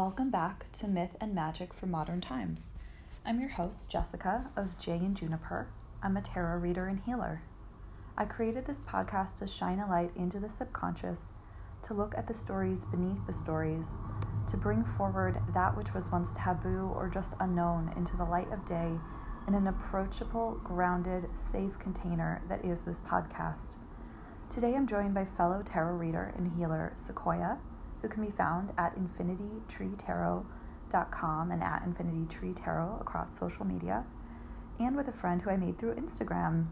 [0.00, 2.72] welcome back to Myth and Magic for Modern Times.
[3.26, 5.68] I'm your host, Jessica of Jay and Juniper.
[6.02, 7.42] I'm a tarot reader and healer.
[8.16, 11.34] I created this podcast to shine a light into the subconscious,
[11.82, 13.98] to look at the stories beneath the stories,
[14.46, 18.64] to bring forward that which was once taboo or just unknown into the light of
[18.64, 18.94] day
[19.46, 23.72] in an approachable, grounded, safe container that is this podcast.
[24.48, 27.58] Today I'm joined by fellow tarot reader and healer Sequoia
[28.00, 34.04] who can be found at infinitytreetarot.com and at infinitytreetarot across social media,
[34.78, 36.66] and with a friend who I made through Instagram.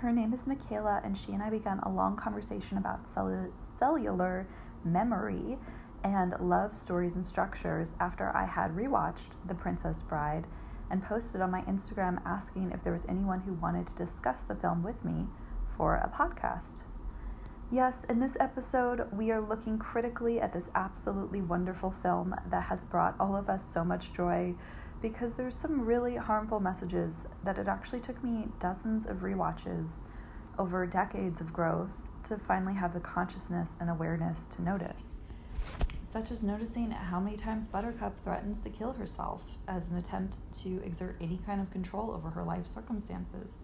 [0.00, 4.46] Her name is Michaela, and she and I began a long conversation about cellu- cellular
[4.84, 5.58] memory
[6.04, 10.46] and love stories and structures after I had rewatched The Princess Bride
[10.90, 14.54] and posted on my Instagram asking if there was anyone who wanted to discuss the
[14.54, 15.26] film with me
[15.76, 16.82] for a podcast.
[17.72, 22.84] Yes, in this episode, we are looking critically at this absolutely wonderful film that has
[22.84, 24.54] brought all of us so much joy
[25.02, 30.04] because there's some really harmful messages that it actually took me dozens of re-watches
[30.60, 31.90] over decades of growth
[32.22, 35.18] to finally have the consciousness and awareness to notice.
[36.04, 40.80] Such as noticing how many times Buttercup threatens to kill herself as an attempt to
[40.84, 43.58] exert any kind of control over her life circumstances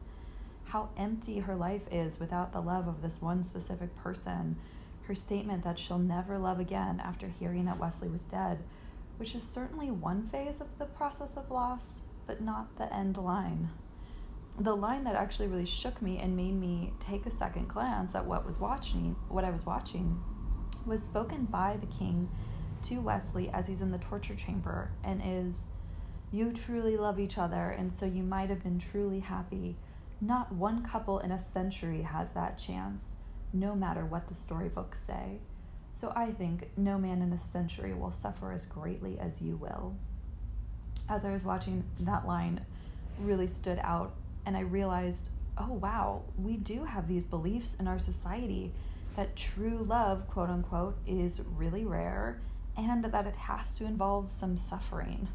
[0.72, 4.56] how empty her life is without the love of this one specific person.
[5.02, 8.58] Her statement that she'll never love again after hearing that Westley was dead,
[9.18, 13.68] which is certainly one phase of the process of loss, but not the end line.
[14.58, 18.24] The line that actually really shook me and made me take a second glance at
[18.24, 20.22] what was watching, what I was watching,
[20.86, 22.30] was spoken by the king
[22.84, 25.66] to Westley as he's in the torture chamber and is
[26.32, 29.76] you truly love each other and so you might have been truly happy
[30.22, 33.02] not one couple in a century has that chance,
[33.52, 35.40] no matter what the storybooks say.
[36.00, 39.94] So I think no man in a century will suffer as greatly as you will.
[41.08, 42.64] As I was watching, that line
[43.20, 44.14] really stood out,
[44.46, 48.72] and I realized oh, wow, we do have these beliefs in our society
[49.16, 52.40] that true love, quote unquote, is really rare
[52.76, 55.28] and that it has to involve some suffering.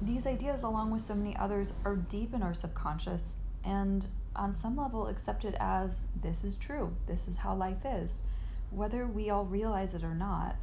[0.00, 4.76] These ideas, along with so many others, are deep in our subconscious and on some
[4.76, 8.20] level accept it as this is true, this is how life is,
[8.70, 10.56] whether we all realize it or not.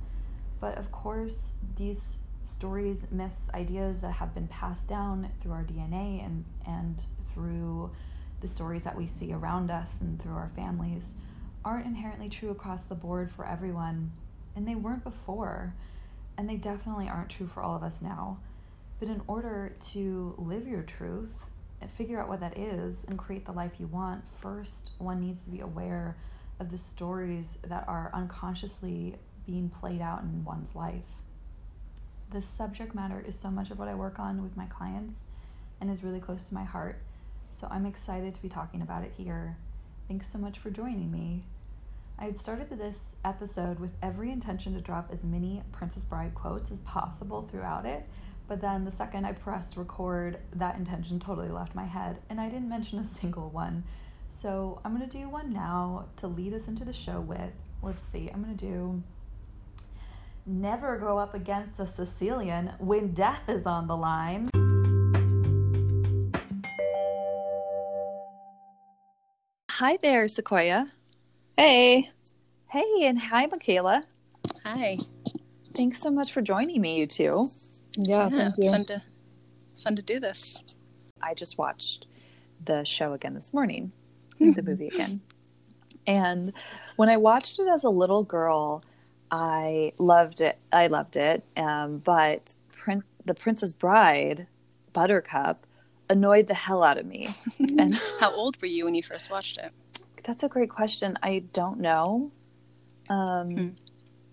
[0.59, 6.25] But of course, these stories, myths, ideas that have been passed down through our DNA
[6.25, 7.91] and, and through
[8.41, 11.15] the stories that we see around us and through our families
[11.63, 14.11] aren't inherently true across the board for everyone.
[14.55, 15.73] And they weren't before.
[16.38, 18.39] And they definitely aren't true for all of us now.
[18.99, 21.35] But in order to live your truth,
[21.88, 25.51] figure out what that is and create the life you want, first one needs to
[25.51, 26.17] be aware
[26.59, 31.03] of the stories that are unconsciously being played out in one's life.
[32.31, 35.23] This subject matter is so much of what I work on with my clients
[35.79, 37.01] and is really close to my heart.
[37.51, 39.57] So I'm excited to be talking about it here.
[40.07, 41.44] Thanks so much for joining me.
[42.18, 46.69] I had started this episode with every intention to drop as many Princess Bride quotes
[46.69, 48.06] as possible throughout it
[48.49, 52.49] but then the second I pressed record, that intention totally left my head, and I
[52.49, 53.83] didn't mention a single one.
[54.27, 57.51] So I'm gonna do one now to lead us into the show with.
[57.81, 59.01] Let's see, I'm gonna do
[60.45, 64.49] Never go up against a Sicilian when death is on the line.
[69.69, 70.88] Hi there, Sequoia.
[71.55, 72.09] Hey.
[72.67, 74.05] Hey, and hi, Michaela.
[74.65, 74.97] Hi.
[75.75, 77.45] Thanks so much for joining me, you two.
[77.95, 79.01] Yeah, yeah it's fun to
[79.83, 80.61] fun to do this.
[81.22, 82.05] I just watched
[82.63, 83.91] the show again this morning,
[84.39, 85.22] the movie again.
[86.07, 86.53] And
[86.95, 88.83] when I watched it as a little girl,
[89.31, 90.57] I loved it.
[90.72, 91.44] I loved it.
[91.55, 94.47] Um, but Prin- the Princess Bride,
[94.94, 95.66] Buttercup,
[96.09, 97.35] annoyed the hell out of me.
[97.59, 99.71] and how old were you when you first watched it?
[100.25, 101.18] That's a great question.
[101.21, 102.31] I don't know.
[103.09, 103.68] Um, hmm.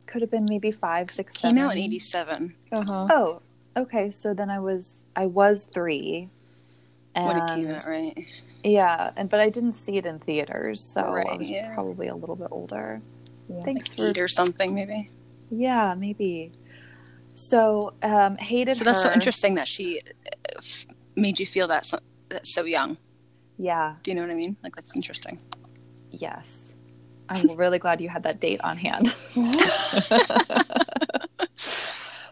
[0.06, 1.70] Could have been maybe five, six, Came seven.
[1.70, 2.54] out in '87.
[2.70, 3.08] Uh-huh.
[3.10, 3.42] Oh,
[3.76, 6.30] Okay, so then I was I was three.
[7.14, 8.26] And, when it came out, right?
[8.64, 11.74] Yeah, and but I didn't see it in theaters, so right, I was yeah.
[11.74, 13.00] probably a little bit older.
[13.48, 13.62] Yeah.
[13.62, 15.10] Thanks like for eight or something, maybe.
[15.50, 16.52] Yeah, maybe.
[17.34, 18.76] So um, hated.
[18.76, 19.10] So that's her.
[19.10, 20.60] so interesting that she uh,
[21.14, 21.98] made you feel that so,
[22.30, 22.96] that so young.
[23.58, 23.96] Yeah.
[24.02, 24.56] Do you know what I mean?
[24.62, 25.38] Like that's interesting.
[26.10, 26.76] Yes,
[27.28, 29.14] I'm really glad you had that date on hand.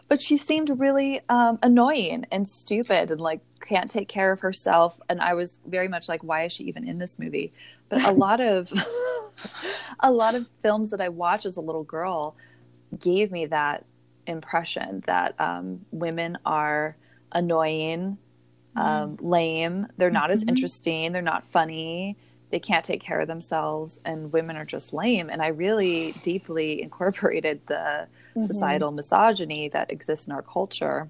[0.07, 4.99] but she seemed really um, annoying and stupid and like can't take care of herself
[5.09, 7.51] and i was very much like why is she even in this movie
[7.89, 8.71] but a lot of
[10.01, 12.35] a lot of films that i watched as a little girl
[12.99, 13.83] gave me that
[14.27, 16.95] impression that um, women are
[17.31, 18.17] annoying,
[18.75, 19.85] um, lame.
[19.97, 20.49] They're not as Mhm.
[20.49, 21.11] interesting.
[21.11, 22.17] They're not funny.
[22.55, 25.29] They can't take care of themselves, and women are just lame.
[25.29, 28.07] And I really deeply incorporated the
[28.37, 28.47] Mhm.
[28.47, 31.09] societal misogyny that exists in our culture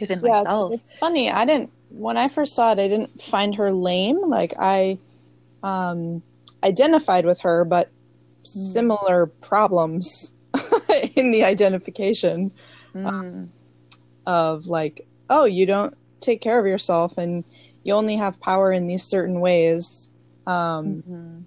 [0.00, 0.72] within Yeah, it's, myself.
[0.72, 1.30] it's funny.
[1.30, 2.80] I didn't when I first saw it.
[2.80, 4.28] I didn't find her lame.
[4.28, 4.98] Like I
[5.62, 6.20] um,
[6.64, 7.88] identified with her, but
[8.42, 10.32] similar problems
[11.14, 12.50] in the identification
[12.92, 13.50] Mm.
[14.26, 15.00] of like,
[15.30, 17.44] oh, you don't take care of yourself, and
[17.84, 20.08] you only have power in these certain ways.
[20.46, 21.44] Um, Mhm.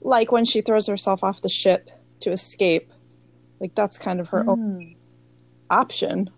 [0.00, 1.90] Like when she throws herself off the ship
[2.20, 2.92] to escape.
[3.60, 4.96] Like that's kind of her own Mm.
[5.70, 6.30] option.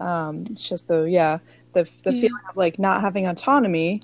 [0.00, 1.38] Um, it's just the yeah,
[1.74, 2.20] the the Yeah.
[2.22, 4.02] feeling of like not having autonomy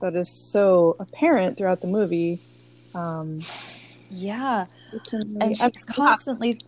[0.00, 2.42] that is so apparent throughout the movie.
[2.94, 3.46] Um,
[4.10, 4.66] Yeah.
[5.40, 6.60] and she's constantly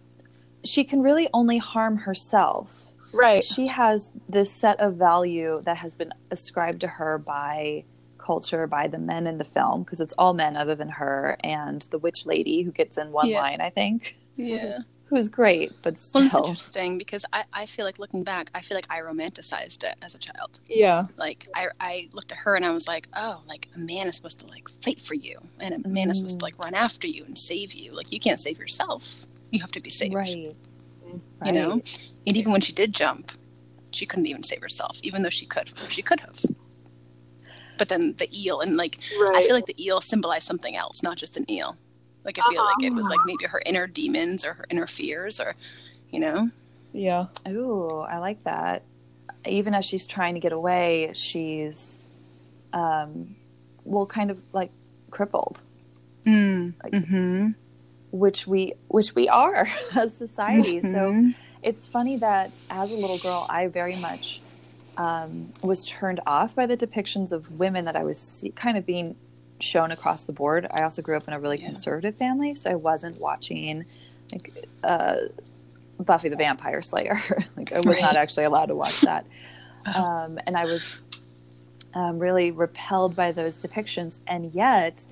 [0.65, 3.45] she can really only harm herself right.
[3.45, 7.85] she has this set of value that has been ascribed to her by
[8.31, 11.79] culture by the men in the film because it's all men other than her and
[11.93, 13.41] the witch lady who gets in one Yeah.
[13.43, 13.99] line i think
[14.37, 14.79] Yeah.
[15.11, 18.77] who's great but Well, it's interesting because I, I feel like looking back, I feel
[18.81, 20.51] like I romanticized it as a child.
[20.85, 21.01] Yeah.
[21.25, 21.63] Like I,
[21.93, 24.47] I looked at her and I was like, oh, like a man is supposed to
[24.55, 26.49] like fight for you, and a man is supposed to Mm.
[26.49, 27.89] like run after you and save you.
[27.99, 29.03] Like you can't save yourself.
[29.51, 30.15] You have to be saved.
[30.15, 30.53] right
[31.49, 31.73] You know.
[32.27, 33.25] And even when she did jump,
[33.97, 35.69] she couldn't even save herself, even though she could.
[35.97, 36.39] She could have.
[37.81, 39.37] But then the eel and like Right.
[39.37, 41.77] I feel like the eel symbolized something else, not just an eel.
[42.25, 45.41] Like I feel like it was like maybe her inner demons or her inner fears
[45.41, 45.57] or
[46.11, 46.51] you know.
[46.93, 47.27] yeah.
[47.49, 48.83] Ooh, I like that.
[49.47, 52.09] Even as she's trying to get away, she's,
[52.75, 53.35] um,
[53.85, 54.71] well, kind of like
[55.11, 55.63] crippled,
[56.27, 56.75] Mm.
[56.85, 57.51] Like- Mm-hmm.
[58.13, 59.67] which we which we are
[59.97, 60.83] as society.
[60.83, 61.35] So Mhm.
[61.63, 64.43] it's funny that as a little girl, I very much
[65.01, 68.85] um, was turned off by the depictions of women that I was see- kind of
[68.85, 69.17] being
[69.59, 70.67] shown across the board.
[70.73, 71.67] I also grew up in a really Yeah.
[71.69, 73.85] conservative family, so I wasn't watching
[74.33, 75.17] like uh,
[75.99, 77.19] Buffy the Vampire Slayer.
[77.57, 79.25] like I was not actually allowed to watch that,
[79.87, 80.03] Oh.
[80.05, 81.03] um, and I was
[81.95, 84.19] um, really repelled by those depictions.
[84.27, 85.07] And yet,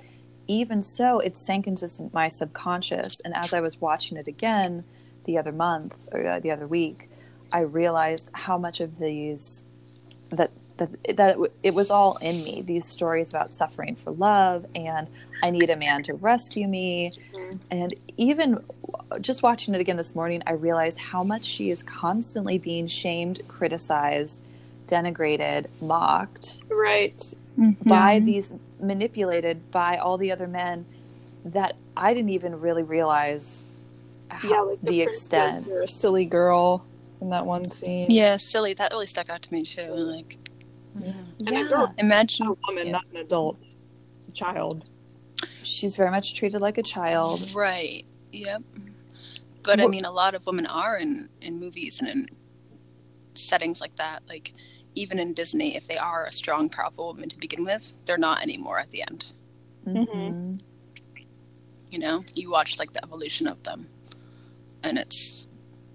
[0.48, 3.20] even so, it sank into my subconscious.
[3.24, 4.84] And as I was watching it again
[5.24, 7.08] the other month or uh, the other week,
[7.52, 9.64] I realized how much of these
[10.30, 12.62] that that that it, it was all in me.
[12.62, 15.08] These stories about suffering for love and
[15.42, 17.12] I need a man to rescue me.
[17.34, 17.58] Mhm.
[17.70, 18.62] And even
[19.20, 23.40] just watching it again this morning, I realized how much she is constantly being shamed,
[23.48, 24.44] criticized,
[24.86, 27.22] denigrated, mocked Right.
[27.84, 28.26] by Mhm.
[28.26, 30.86] these manipulated by all the other men
[31.44, 33.64] that I didn't even really realize
[34.28, 35.66] how, Yeah, like the, princess extent.
[35.66, 36.84] You're a silly girl
[37.20, 38.06] in that one scene.
[38.10, 38.74] Yeah, silly.
[38.74, 39.90] That really stuck out to me too.
[39.92, 40.38] Like,
[41.00, 41.12] yeah.
[41.46, 41.90] An Yeah, adult.
[41.98, 42.46] imagine.
[42.46, 42.92] A woman, Yeah.
[42.92, 43.58] not an adult.
[44.28, 44.84] A child.
[45.62, 47.48] she's very much treated like a child.
[47.54, 48.04] Right.
[48.32, 48.62] Yep.
[49.62, 52.28] But I mean, a lot of women are in in movies and in
[53.34, 54.22] settings like that.
[54.28, 54.52] Like,
[54.94, 58.42] even in Disney, if they are a strong, powerful woman to begin with, they're not
[58.42, 59.26] anymore at the end.
[59.86, 60.60] Mhm.
[61.90, 63.88] You know, you watch like the evolution of them,
[64.82, 65.47] and it's.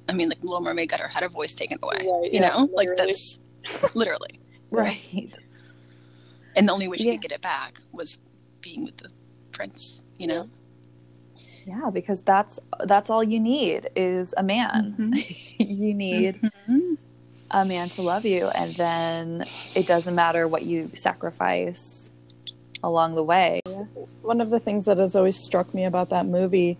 [0.09, 1.97] I mean, like Little Mermaid got her had her voice taken away.
[1.99, 3.39] Right, you yeah, know, like that's
[3.95, 4.39] literally,
[4.71, 5.31] Right.
[6.55, 7.13] and the only way she Yeah.
[7.13, 8.17] could get it back was
[8.61, 9.09] being with the
[9.51, 10.03] prince.
[10.17, 10.49] You know.
[11.65, 15.13] Yeah, because that's that's all you need is a man.
[15.57, 16.97] you need Mhm.
[17.51, 19.45] a man to love you, and then
[19.75, 22.11] it doesn't matter what you sacrifice
[22.83, 23.61] along the way.
[24.21, 26.77] One of the things that has always struck me about that movie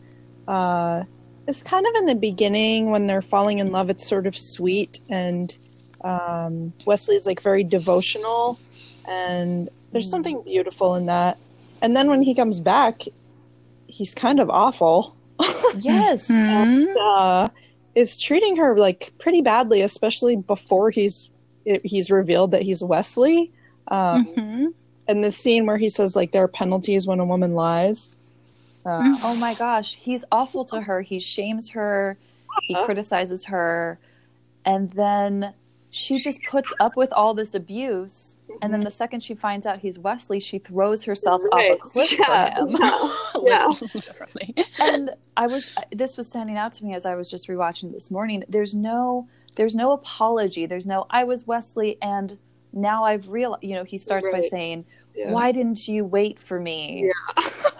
[0.47, 1.03] uh,
[1.47, 3.89] is kind of in the beginning when they're falling in love.
[3.89, 5.55] It's sort of sweet, and
[6.03, 8.59] um, Westley's like very devotional,
[9.07, 10.11] and there's Mm.
[10.11, 11.37] something beautiful in that.
[11.81, 13.03] And then when he comes back,
[13.87, 15.15] he's kind of awful.
[15.79, 16.29] Yes.
[16.29, 16.93] Mhm.
[16.99, 17.49] uh,
[17.95, 21.31] is treating her like pretty badly, especially before he's
[21.83, 23.51] he's revealed that he's Westley.
[23.87, 24.73] Um, Mhm.
[25.07, 28.15] And the scene where he says like there are penalties when a woman lies.
[28.85, 31.01] Uh, Oh my gosh, he's awful to her.
[31.01, 32.17] He shames her.
[32.63, 32.85] He Uh-huh.
[32.85, 33.99] criticizes her,
[34.65, 35.53] and then
[35.89, 38.37] she just puts up with all this abuse.
[38.61, 42.17] And then the second she finds out he's Westley, she throws herself off a cliff
[42.19, 42.55] Yeah.
[42.55, 42.75] for him.
[43.45, 43.65] Yeah.
[43.67, 44.55] Literally.
[44.79, 48.09] and I was this was standing out to me as I was just rewatching this
[48.09, 48.43] morning.
[48.49, 50.65] There's no there's no apology.
[50.65, 52.37] There's no I was Westley and
[52.71, 54.85] now I've real you know he starts by saying
[55.15, 55.31] Yeah.
[55.31, 57.05] why didn't you wait for me?
[57.05, 57.43] Yeah.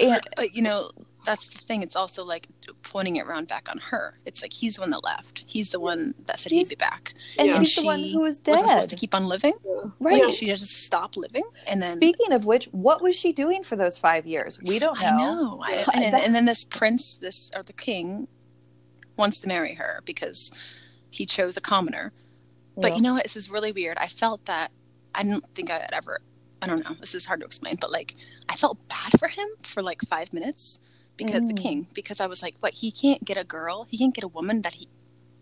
[0.00, 0.90] And, But you know,
[1.24, 1.82] that's the thing.
[1.82, 2.48] It's also like
[2.82, 4.18] pointing it around back on her.
[4.24, 5.44] It's like he's the one that left.
[5.46, 7.12] He's the one that said He's- he'd be back.
[7.38, 7.60] And Yeah.
[7.60, 8.52] he's the one She who was dead.
[8.52, 9.52] Wasn't supposed to keep on living.
[9.98, 10.24] Right.
[10.24, 13.76] Like, she just stopped living, and then Speaking of which, what was she doing for
[13.76, 14.58] those five years?
[14.62, 15.06] We don't know.
[15.06, 15.60] I know.
[15.62, 15.84] I, Yeah.
[15.92, 18.26] and, then, That- and then this prince, this or the king,
[19.16, 20.50] wants to marry her because
[21.10, 22.12] he chose a commoner.
[22.76, 22.96] But Yeah.
[22.96, 23.24] you know what?
[23.24, 23.98] This is really weird.
[23.98, 24.70] I felt that
[25.14, 26.20] I didn't think I had ever.
[26.62, 26.94] I don't know.
[27.00, 28.14] This is hard to explain, but like
[28.48, 30.78] I felt bad for him for like five minutes
[31.16, 31.62] because the Mm.
[31.62, 32.74] king because I was like, what?
[32.74, 33.84] He can't get a girl.
[33.84, 34.88] He can't get a woman that he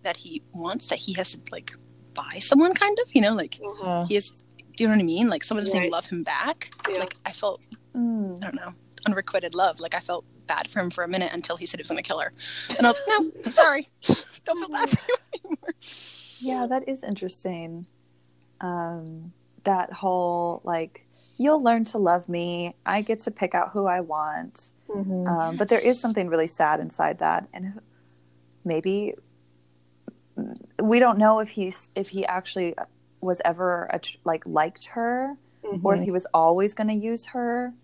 [0.05, 0.87] that he wants.
[0.89, 1.73] That he has to like
[2.15, 3.15] buy someone, kind of.
[3.15, 4.07] You know, like Uh-huh.
[4.09, 4.41] he is.
[4.77, 5.29] Do you know what I mean?
[5.29, 5.91] Like someone doesn't Right.
[5.91, 6.71] love him back.
[6.89, 7.01] Yeah.
[7.01, 7.61] Like I felt
[7.95, 8.39] Mm.
[8.39, 8.75] I don't know,
[9.07, 9.81] unrequited love.
[9.81, 12.03] Like I felt bad for him for a minute until he said he was going
[12.03, 12.33] to kill her,
[12.77, 13.89] and I was like, no, sorry,
[14.47, 15.75] don't feel bad for you anymore.
[16.41, 17.87] Yeah, that is interesting.
[18.61, 19.33] Um,
[19.65, 21.07] that whole like,
[21.39, 22.75] you'll learn to love me.
[22.85, 24.73] I get to pick out who I want.
[24.91, 25.27] Mhm.
[25.29, 27.81] Um, but there is something really sad inside that, and
[28.65, 29.15] maybe
[30.81, 32.75] we don't know if he's if he actually
[33.21, 35.37] was ever a, tr- like liked her
[35.83, 36.05] or if Mhm.
[36.05, 37.75] he was always going to use her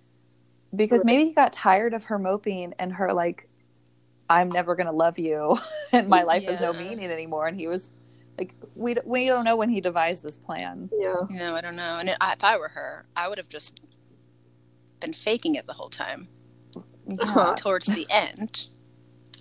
[0.74, 1.06] because Right.
[1.06, 3.48] maybe he got tired of her moping and her like
[4.30, 5.58] i'm never going to love you
[5.92, 7.90] and my life has no meaning anymore and he was
[8.38, 11.14] like we, we don't know when he devised this plan yeah.
[11.30, 11.98] No, I don't know.
[11.98, 13.80] And if I were her, I would have just
[15.00, 16.28] been faking it the whole time
[17.06, 17.16] yeah.
[17.20, 17.54] Uh-huh.
[17.56, 18.68] towards the end,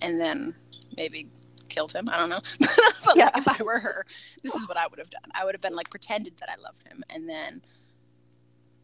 [0.02, 0.54] and then
[0.98, 1.28] maybe
[1.70, 2.08] killed him.
[2.12, 2.42] I don't know.
[3.06, 3.32] but Yeah.
[3.34, 4.06] like, if I were her,
[4.44, 5.22] this is what I would have done.
[5.34, 7.62] I would have been like pretended that I loved him, and then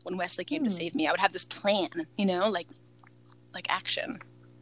[0.04, 0.76] when Westley came to Hmm.
[0.76, 1.90] save me, I would have this plan.
[2.18, 2.68] You know, like
[3.54, 4.18] like action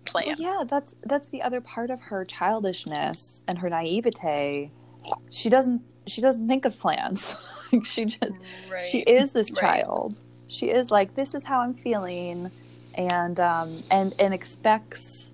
[0.05, 0.23] plan.
[0.27, 4.71] Well, yeah that's that's the other part of her childishness and her naivete
[5.29, 7.35] she doesn't she doesn't think of plans
[7.73, 8.37] Like, she just
[8.71, 8.85] Right.
[8.85, 9.83] she is this Right.
[9.83, 12.51] child she is like this is how i'm feeling
[12.95, 15.33] and um and and expects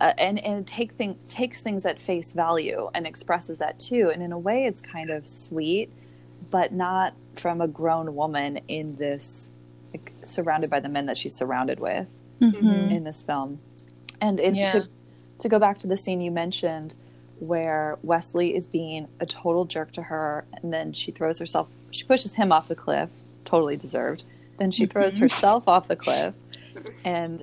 [0.00, 4.22] uh, and and take thing takes things at face value and expresses that too and
[4.22, 5.90] in a way it's kind of sweet
[6.50, 9.50] but not from a grown woman in this
[9.94, 12.08] like, surrounded by the men that she's surrounded with
[12.40, 12.90] Mhm.
[12.90, 13.60] in this film.
[14.20, 14.72] And it, Yeah.
[14.72, 14.88] to,
[15.38, 16.96] to go back to the scene you mentioned
[17.40, 22.04] where Westley is being a total jerk to her, and then she throws herself, she
[22.04, 23.10] pushes him off the cliff,
[23.44, 24.24] totally deserved.
[24.58, 25.20] Then she throws Mhm.
[25.22, 26.34] herself off the cliff,
[27.04, 27.42] and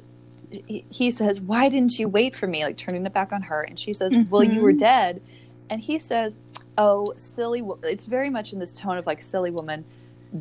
[0.52, 2.64] he, he says, Why didn't you wait for me?
[2.64, 3.62] Like turning it back on her.
[3.62, 4.80] And she says, Well, you were Mhm.
[4.80, 5.22] dead.
[5.70, 6.34] And he says,
[6.78, 7.78] Oh, silly, wo-.
[7.84, 9.84] it's very much in this tone of like, silly woman.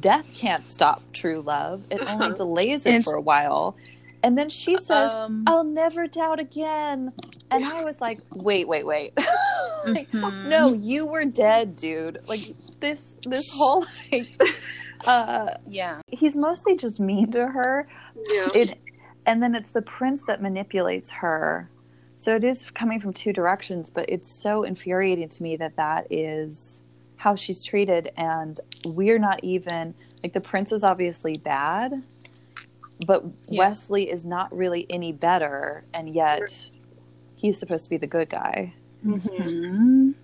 [0.01, 1.83] Death can't stop true love.
[1.91, 2.35] It only Uh-huh.
[2.35, 3.75] delays it And- for a while.
[4.23, 7.13] And then she says, Um, I'll never doubt again.
[7.51, 9.13] And I was like, wait, wait, wait.
[9.87, 10.47] like, mhm.
[10.47, 12.21] no, you were dead, dude.
[12.27, 12.41] Like
[12.81, 14.27] this this whole like
[15.07, 16.01] uh Yeah.
[16.09, 17.89] he's mostly just mean to her.
[18.29, 18.49] Yeah.
[18.55, 18.79] It
[19.27, 21.71] and then it's the prince that manipulates her.
[22.17, 26.07] So it is coming from two directions, but it's so infuriating to me that that
[26.11, 26.83] is
[27.17, 31.93] how she's treated and we're not even like the prince is obviously bad,
[33.07, 33.59] but Yeah.
[33.59, 36.41] Westley is not really any better and yet
[37.37, 38.75] he's supposed to be the good guy.
[39.05, 39.21] Mhm.
[39.23, 40.15] Mhm.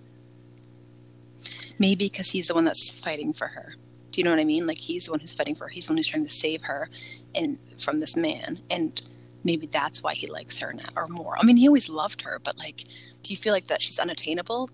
[1.79, 3.73] Maybe because he's the one that's fighting for her.
[4.11, 4.65] Do you know what I mean?
[4.65, 5.69] Like he's the one who's fighting for her.
[5.69, 6.89] He's the one who's trying to save her,
[7.33, 8.59] and from this man.
[8.69, 9.01] And
[9.43, 11.37] maybe that's why he likes her now, or more.
[11.37, 12.85] I mean, he always loved her, but like,
[13.23, 14.69] do you feel like that she's unattainable?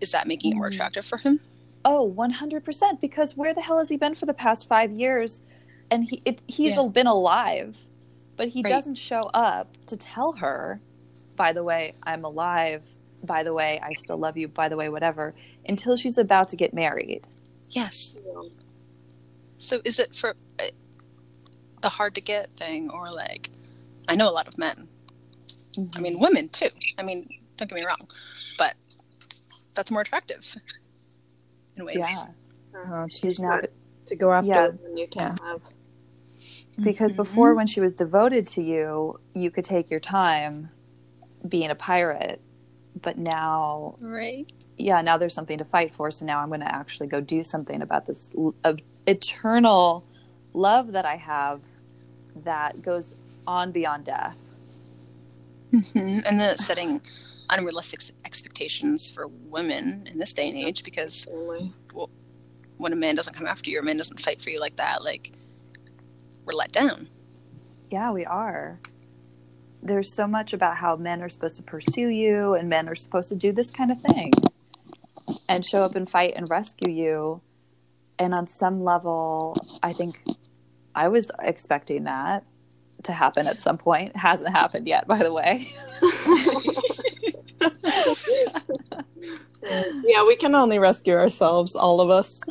[0.00, 0.72] Is that making it more Mm.
[0.74, 1.38] attractive for him?
[1.84, 5.42] Oh, 100% because where the hell has he been for the past 5 years?
[5.92, 6.88] And he it, he's Yeah.
[6.88, 7.84] been alive,
[8.36, 8.70] but he Right.
[8.70, 10.80] doesn't show up to tell her,
[11.36, 12.82] by the way, I'm alive.
[13.24, 14.48] By the way, I still love you.
[14.48, 15.34] By the way, whatever,
[15.68, 17.26] until she's about to get married.
[17.68, 18.16] Yes.
[19.58, 20.64] So is it for uh,
[21.82, 23.50] the hard to get thing, or like,
[24.08, 24.88] I know a lot of men.
[25.94, 26.70] I mean, women too.
[26.98, 28.08] I mean, don't get me wrong,
[28.58, 28.74] but
[29.74, 30.56] that's more attractive
[31.76, 31.96] in ways.
[31.98, 32.24] yeah,
[32.74, 33.06] Uh-huh.
[33.10, 33.58] she's To- now
[34.06, 34.68] to go after Yeah.
[34.68, 35.62] when you can't have.
[36.82, 37.16] Because Mhm.
[37.16, 40.70] before when she was devoted to you, you could take your time
[41.48, 42.42] being a pirate,
[43.00, 44.46] but now right.
[44.78, 46.10] yeah, now there's something to fight for.
[46.10, 48.30] So now I'm going to actually go do something about this
[48.64, 48.74] uh,
[49.06, 50.06] eternal
[50.54, 51.62] love that I have
[52.34, 53.14] that goes
[53.46, 54.40] on beyond death.
[55.70, 57.00] hmm And then it's setting
[57.50, 61.72] unrealistic expectations for women in this day and age because Only.
[62.78, 65.02] when a man doesn't come after you, a man doesn't fight for you like that,
[65.04, 65.32] like
[66.44, 67.08] we're let down.
[67.90, 68.80] Yeah, we are.
[69.82, 73.28] There's so much about how men are supposed to pursue you and men are supposed
[73.30, 74.32] to do this kind of thing
[75.48, 77.42] and show up and fight and rescue you.
[78.18, 80.20] And on some level, I think
[80.94, 82.44] I was expecting that
[83.04, 84.10] to happen at some point.
[84.10, 85.72] It hasn't happened yet, by the way.
[90.04, 92.42] yeah, we can only rescue ourselves, all of us.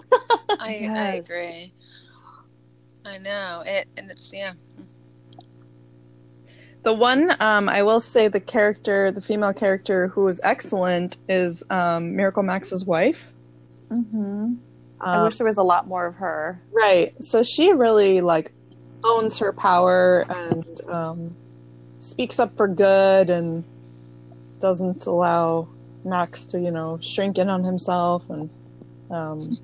[0.59, 1.73] I, I agree.
[3.11, 4.53] I know it, and it's yeah.
[6.83, 11.63] The one um, I will say the character, the female character who is excellent is
[11.69, 13.33] um, Miracle Max's wife.
[13.89, 14.53] Mm-hmm.
[15.01, 16.59] I Um, wish there was a lot more of her.
[16.71, 17.11] Right.
[17.21, 18.51] So she really like
[19.03, 21.35] owns her power and um,
[21.99, 23.63] speaks up for good and
[24.59, 25.67] doesn't allow
[26.05, 28.55] Max to, you know, shrink in on himself and
[29.11, 29.57] um,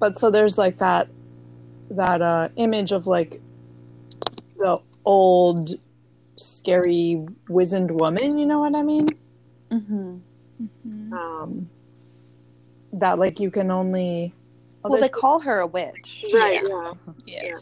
[0.00, 1.08] but so there's like that
[1.90, 3.40] that uh, image of like
[4.56, 5.70] the old
[6.36, 9.08] scary wizened woman, you know what I mean?
[9.70, 10.18] hmm
[11.12, 11.66] Um,
[12.92, 14.32] that like you can only
[14.84, 16.24] oh, Well, they call her a witch.
[16.34, 16.92] right, Yeah.
[17.26, 17.44] yeah.
[17.44, 17.58] yeah.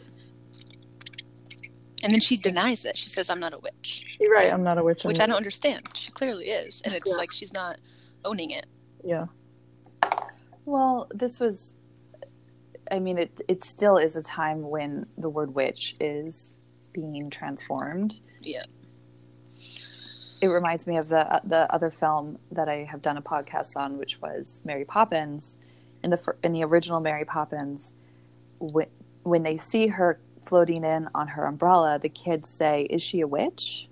[2.03, 2.95] And then she denies it.
[2.97, 5.03] She says, "I'm not a witch," You're right, I'm not a witch.
[5.05, 5.81] which I'm- I don't understand.
[5.95, 7.17] She clearly is, and it's Yes.
[7.17, 7.79] like she's not
[8.23, 8.67] owning it.
[9.03, 9.25] Yeah.
[10.65, 11.75] Well, this was.
[12.91, 16.59] I mean, it it still is a time when the word witch is
[16.93, 18.19] being transformed.
[18.41, 18.63] Yeah.
[20.41, 23.75] It reminds me of the uh, the other film that I have done a podcast
[23.77, 25.57] on, which was Mary Poppins.
[26.03, 27.95] In the in the original Mary Poppins,
[28.59, 28.87] when
[29.23, 33.27] when they see her floating in on her umbrella, the kids say, "Is she a
[33.27, 33.89] witch?"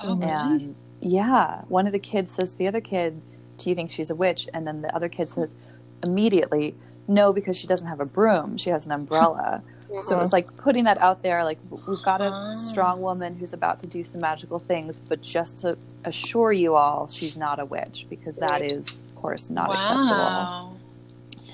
[0.00, 3.20] Oh, And yeah, one of the kids says to the other kid,
[3.58, 4.48] Do you think she's a witch?
[4.54, 5.54] And then the other kid says
[6.02, 6.74] immediately,
[7.10, 8.56] No, because she doesn't have a broom.
[8.56, 9.62] She has an umbrella.
[10.04, 12.54] So it's like putting that out there like, we've got a Ah.
[12.54, 17.08] strong woman who's about to do some magical things, but just to assure you all,
[17.08, 20.06] she's not a witch because that is, of course, not acceptable.
[20.10, 20.72] wow.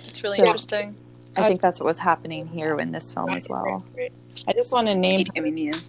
[0.07, 0.97] It's really So- interesting.
[1.35, 3.83] I think that's what was happening here in this film as well.
[4.47, 5.81] I just want to name I mean, yeah.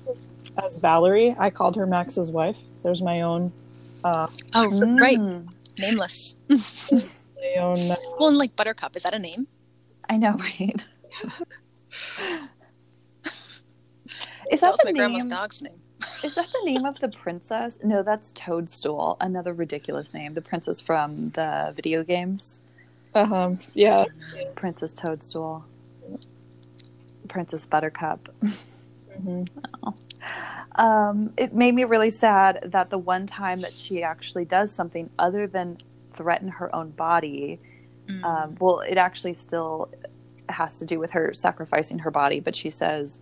[0.63, 1.35] as Valerie.
[1.37, 2.61] I called her Max's wife.
[2.81, 3.51] There's my own,
[4.05, 4.69] uh, Oh,
[5.01, 5.19] right.
[5.19, 6.35] Mm, Nameless.
[6.49, 6.59] my
[7.57, 7.91] own.
[7.91, 9.47] Uh, Well, and like Buttercup, is that a name?
[10.09, 10.85] I know, right?
[14.51, 15.29] Is That that the my grandma's name?
[15.29, 15.81] dog's name.
[16.23, 17.79] Is that the name of the princess?
[17.83, 19.17] No, that's Toadstool.
[19.21, 20.33] Another ridiculous name.
[20.33, 22.61] The princess from the video games.
[23.13, 24.05] um, yeah,
[24.55, 25.65] Princess Toadstool.
[27.27, 28.29] Princess Buttercup.
[29.21, 29.43] hmm
[30.75, 35.09] Um, it made me really sad that the one time that she actually does something
[35.17, 35.77] other than
[36.13, 37.59] threaten her own body,
[38.07, 38.23] Mm.
[38.23, 39.89] um, well, it actually still
[40.49, 43.19] has to do with her sacrificing her body, but she says,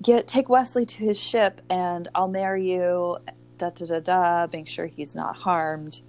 [0.00, 3.18] "Get take Westley to his ship, and I'll marry you."
[3.58, 4.46] Da da da da.
[4.52, 6.00] Make sure he's not harmed.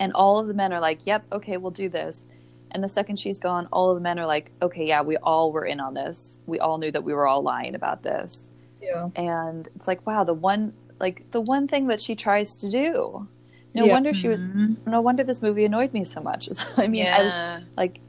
[0.00, 2.26] And all of the men are like, "Yep, okay, we'll do this."
[2.72, 5.52] And the second she's gone, all of the men are like, "Okay, yeah, we all
[5.52, 6.38] were in on this.
[6.46, 8.50] We all knew that we were all lying about this."
[8.82, 12.70] yeah, And it's like, wow, the one like the one thing that she tries to
[12.70, 13.26] do.
[13.74, 13.92] No Yeah.
[13.92, 14.40] wonder she was.
[14.40, 14.76] Mhm.
[14.86, 16.48] No wonder this movie annoyed me so much.
[16.76, 18.00] I mean, I, like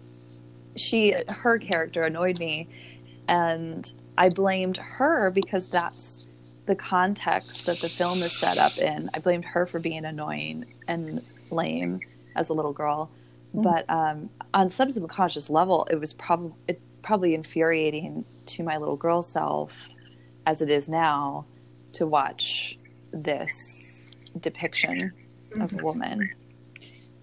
[0.75, 2.67] she her character annoyed me
[3.27, 6.25] and i blamed her because that's
[6.65, 10.65] the context that the film is set up in i blamed her for being annoying
[10.87, 11.21] and
[11.51, 11.99] lame
[12.35, 13.07] as a little girl
[13.55, 13.61] Mhm.
[13.63, 18.97] but um, on some subconscious level it was probably it probably infuriating to my little
[18.97, 19.89] girl self
[20.47, 21.45] as it is now
[21.91, 22.79] to watch
[23.11, 25.11] this depiction
[25.61, 26.29] of a woman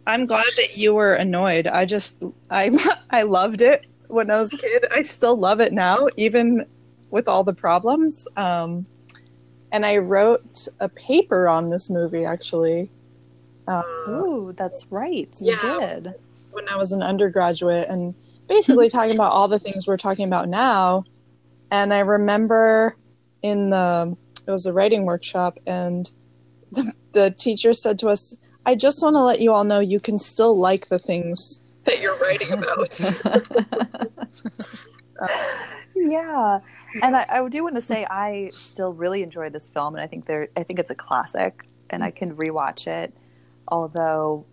[0.06, 1.66] I'm glad that you were annoyed.
[1.66, 2.70] I just, I,
[3.10, 4.84] I loved it when I was a kid.
[4.92, 6.66] I still love it now, even
[7.10, 8.26] with all the problems.
[8.36, 8.86] Um,
[9.72, 12.90] and I wrote a paper on this movie actually.
[13.68, 15.28] Uh, Ooh, that's right.
[15.40, 15.76] You Yeah.
[15.78, 16.14] did.
[16.52, 18.14] when I was an undergraduate and
[18.48, 21.04] basically talking about all the things we're talking about now.
[21.70, 22.96] And I remember
[23.42, 24.16] in the
[24.46, 26.10] it was a writing workshop and
[26.72, 30.00] the, the teacher said to us, I just want to let you all know you
[30.00, 33.00] can still like the things that you're writing about.
[35.96, 36.60] yeah,
[37.02, 40.06] and I, I do want to say I still really enjoy this film, and I
[40.06, 43.14] think there, I think it's a classic, and I can rewatch it.
[43.68, 44.44] Although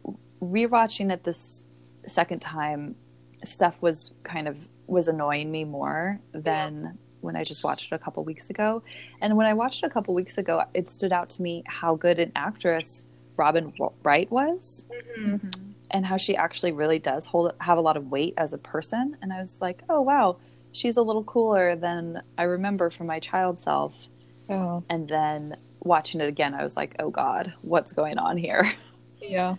[0.41, 1.65] rewatching it this
[2.05, 2.95] second time,
[3.43, 7.99] stuff was kind of was annoying me more than when I just watched it a
[7.99, 8.83] couple weeks ago.
[9.21, 11.95] And when I watched it a couple weeks ago, it stood out to me how
[11.95, 13.05] good an actress
[13.37, 13.71] Robin
[14.03, 14.85] Wright was
[15.17, 15.53] Mhm.
[15.91, 19.15] and how she actually really does hold have a lot of weight as a person
[19.21, 20.37] and i was like oh wow
[20.71, 24.07] she's a little cooler than i remember from my child self
[24.49, 28.65] oh, and then watching it again i was like oh god what's going on here
[29.21, 29.53] yeah.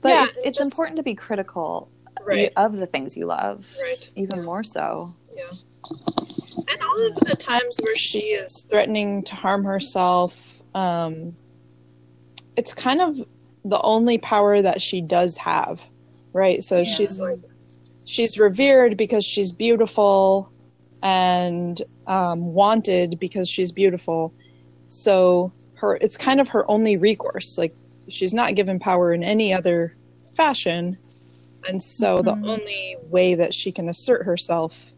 [0.00, 1.88] but Yeah, it's, it's just- important to be critical
[2.24, 2.50] Right.
[2.56, 4.10] of the things you love Right.
[4.16, 4.42] even Yeah.
[4.44, 5.50] more so Yeah.
[6.68, 11.36] And all of the times where she is threatening to harm herself, um,
[12.56, 13.16] it's kind of
[13.64, 15.86] the only power that she does have,
[16.32, 16.62] right?
[16.62, 16.84] So Yeah.
[16.84, 17.40] she's like,
[18.06, 20.52] she's revered because she's beautiful
[21.02, 24.34] and um, wanted because she's beautiful.
[24.88, 27.56] So her, it's kind of her only recourse.
[27.56, 27.74] Like
[28.08, 29.96] she's not given power in any other
[30.36, 30.98] fashion,
[31.68, 32.24] and so Mhm.
[32.24, 34.92] the only way that she can assert herself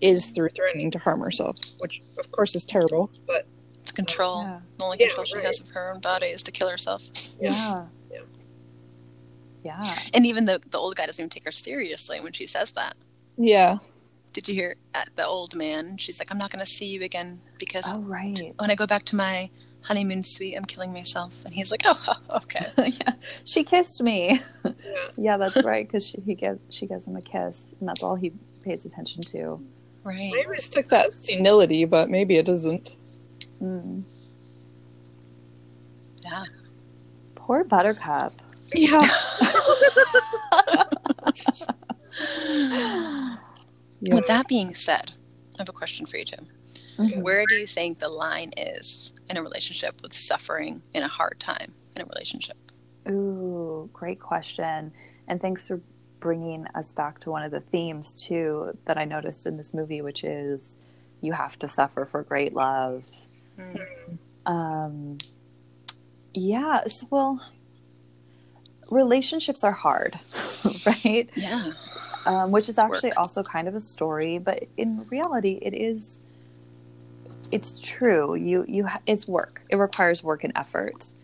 [0.00, 3.10] is through threatening to harm herself, which of course is terrible.
[3.26, 3.46] But
[3.82, 4.42] It's control.
[4.42, 4.60] Yeah.
[4.78, 7.02] The only Yeah, control she has of her own body is to kill herself.
[7.40, 7.86] Yeah.
[8.10, 8.20] Yeah.
[9.62, 9.94] Yeah.
[10.14, 12.96] And even the the old guy doesn't even take her seriously when she says that.
[13.36, 13.76] yeah,
[14.32, 15.98] Did you hear at the old man?
[15.98, 18.38] She's like, "I'm not going to see you again because Oh, right.
[18.58, 19.50] when I go back to my
[19.82, 21.98] honeymoon suite, I'm killing myself." And he's like, "Oh,
[22.42, 23.12] okay." yeah.
[23.44, 24.40] She kissed me.
[24.64, 24.72] yeah,
[25.18, 25.86] yeah, that's right.
[25.86, 28.32] Because she he gives she gives him a kiss, and that's all he
[28.64, 29.60] pays attention to.
[30.02, 30.32] Right.
[30.34, 32.96] I always took that senility, but maybe it isn't.
[33.62, 34.02] Mm.
[36.22, 36.44] Yeah.
[37.34, 38.32] Poor Buttercup.
[38.72, 39.02] Yeah,
[44.00, 44.14] yeah.
[44.14, 45.12] With that being said,
[45.58, 46.46] I have a question for you, Jim.
[46.96, 47.22] Mhm.
[47.22, 51.38] Where do you think the line is in a relationship with suffering in a hard
[51.40, 52.56] time in a relationship?
[53.08, 54.92] Ooh, great question.
[55.28, 55.80] And thanks for
[56.20, 60.02] bringing us back to one of the themes, too, that I noticed in this movie,
[60.02, 60.76] which is
[61.20, 63.04] you have to suffer for great love.
[64.46, 65.18] Um,
[66.34, 67.40] yeah, so, well,
[68.90, 70.18] relationships are hard,
[70.86, 71.28] right?
[71.36, 71.72] Yeah.
[72.26, 73.18] um, which is It's actually work.
[73.18, 76.20] also kind of a story but in reality it is
[77.50, 81.14] it's true you you ha- it's work it requires work and effort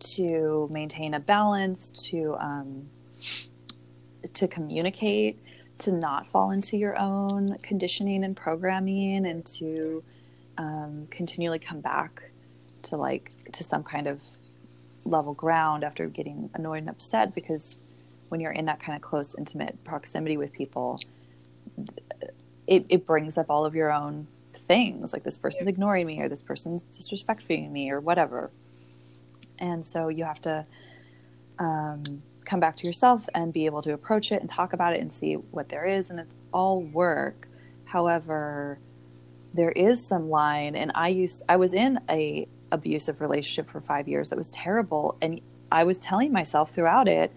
[0.00, 2.86] to maintain a balance to um,
[4.34, 5.38] to communicate
[5.78, 10.02] to not fall into your own conditioning and programming and to
[10.58, 12.30] um, continually come back
[12.82, 14.20] to like to some kind of
[15.04, 17.80] level ground after getting annoyed and upset because
[18.28, 20.98] when you're in that kind of close intimate proximity with people
[22.66, 26.28] it, it brings up all of your own things like this person's ignoring me or
[26.28, 28.50] this person's disrespecting me or whatever.
[29.58, 30.66] And so you have to
[31.58, 35.00] um, come back to yourself and be able to approach it and talk about it
[35.00, 37.48] and see what there is and it's all work
[37.84, 38.78] however
[39.54, 44.08] there is some line and i used i was in a abusive relationship for five
[44.08, 47.32] years that was terrible and i was telling myself throughout it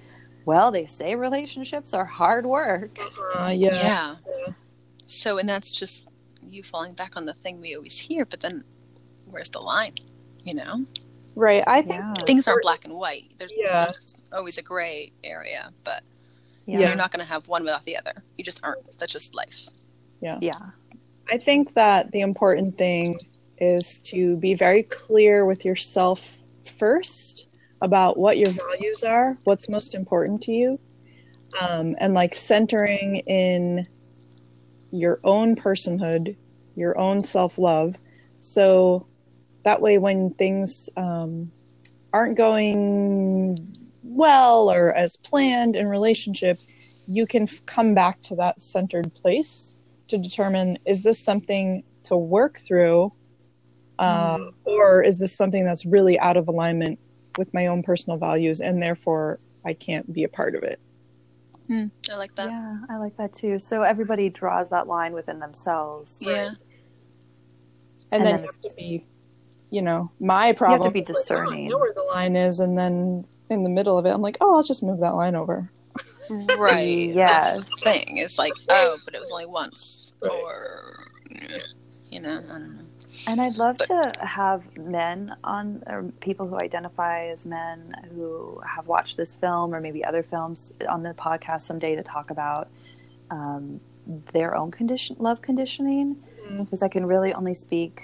[0.45, 2.97] well they say relationships are hard work
[3.37, 3.73] Uh, yeah.
[3.73, 4.15] Yeah.
[4.47, 4.53] Yeah.
[5.07, 6.07] So, and that's just
[6.49, 8.63] you falling back on the thing we always hear, but then
[9.25, 9.93] where's the line?
[10.43, 10.85] You know?
[11.35, 11.63] Right.
[11.67, 12.13] I think Yeah.
[12.25, 13.31] Things aren't black and white.
[13.37, 13.85] There's, Yeah.
[13.85, 16.03] there's always a gray area, but
[16.65, 18.23] yeah you're not going to have one without the other.
[18.37, 18.97] You just aren't.
[18.97, 19.67] That's just life.
[20.21, 20.59] yeah Yeah.
[21.29, 23.19] I think that the important thing
[23.57, 26.37] is to be very clear with yourself
[26.77, 27.49] first
[27.81, 30.77] about what your values are, what's most important to you,
[31.61, 33.87] um, and like centering in
[34.91, 36.35] your own personhood,
[36.75, 37.95] your own self love.
[38.39, 39.07] So
[39.65, 41.51] that way, when things um,
[42.13, 43.57] aren't going
[44.03, 46.57] well or as planned in relationship,
[47.07, 49.75] you can f- come back to that centered place
[50.07, 53.11] to determine is this something to work through
[53.97, 56.99] uh, or is this something that's really out of alignment
[57.37, 60.79] with my own personal values and therefore i can't be a part of it
[61.71, 62.49] I like that.
[62.49, 66.45] yeah i like that too so everybody draws that line within themselves Yeah.
[66.45, 66.57] and,
[68.11, 69.03] And then then you have to be
[69.75, 71.69] you know my problem be is like, oh, I discerning.
[71.69, 74.55] know where the line is and then in the middle of it i'm like oh
[74.55, 75.69] i'll just move that line over
[76.57, 77.09] Right.
[77.09, 77.53] Yes.
[77.55, 78.17] That's the thing.
[78.17, 80.13] It's like, oh, but it was only once.
[80.23, 80.31] Right.
[80.33, 81.07] Or,
[82.09, 82.83] you know, I don't know.
[83.27, 88.59] And I'd love But- to have men on, or people who identify as men who
[88.67, 92.69] have watched this film or maybe other films on the podcast someday to talk about
[93.29, 93.79] um,
[94.33, 96.15] their own condition, love conditioning,
[96.57, 98.01] because I can really only speak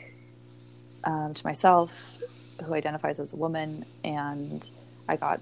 [1.03, 2.17] um, to myself,
[2.63, 4.69] who identifies as a woman, and
[5.07, 5.41] I got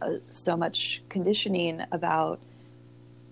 [0.00, 2.40] uh, so much conditioning about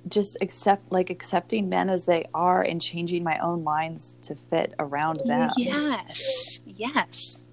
[0.09, 4.73] just accept like accepting men as they are and changing my own lines to fit
[4.79, 5.51] around them.
[5.57, 6.61] Yes.
[6.65, 7.45] Yes.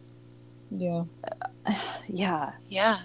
[0.70, 1.04] yeah
[2.08, 2.54] Yeah.
[2.70, 3.00] Yeah.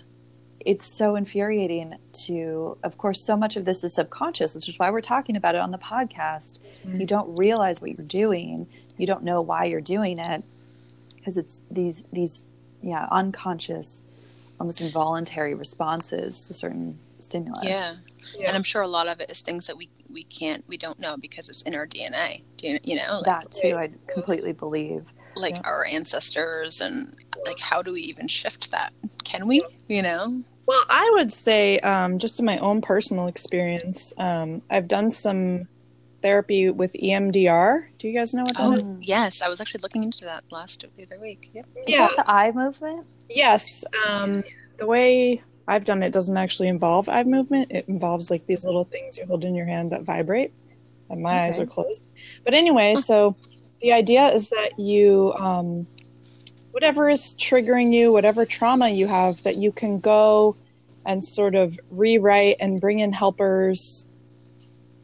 [0.60, 4.90] It's so infuriating to of course so much of this is subconscious, which is why
[4.90, 6.58] we're talking about it on the podcast.
[6.84, 8.66] You don't realize what you're doing.
[8.96, 10.44] You don't know why you're doing it
[11.28, 12.46] because it's these these
[12.80, 14.06] yeah, unconscious
[14.58, 17.64] almost involuntary responses to certain stimulus.
[17.64, 17.94] Yeah.
[18.38, 20.64] yeah And I'm sure a lot of it is things that we we we can't
[20.66, 23.72] we don't know because it's in our dna do you, you know like, that too,
[23.76, 25.12] I completely believe.
[25.36, 25.60] like Yeah.
[25.64, 27.14] our ancestors and
[27.44, 28.92] like how do we even shift that
[29.24, 34.12] can we you know Well, I would say, um, just in my own personal experience,
[34.18, 35.66] um, I've done some
[36.22, 37.86] therapy with EMDR.
[37.98, 38.88] Do you guys know what that oh is?
[39.00, 41.66] Yes i was actually looking into that last the other week yep.
[41.76, 42.08] Is Yeah.
[42.08, 43.06] that the eye movement?
[43.28, 43.84] Yes.
[44.08, 44.42] Um,
[44.78, 47.70] the way I've done it doesn't actually involve eye movement.
[47.70, 50.52] It involves like these little things you hold in your hand that vibrate.
[51.10, 52.04] And my eyes are closed.
[52.44, 53.36] But anyway, so
[53.80, 55.86] the idea is that you, um,
[56.70, 60.56] whatever is triggering you, whatever trauma you have, that you can go
[61.06, 64.06] and sort of rewrite and bring in helpers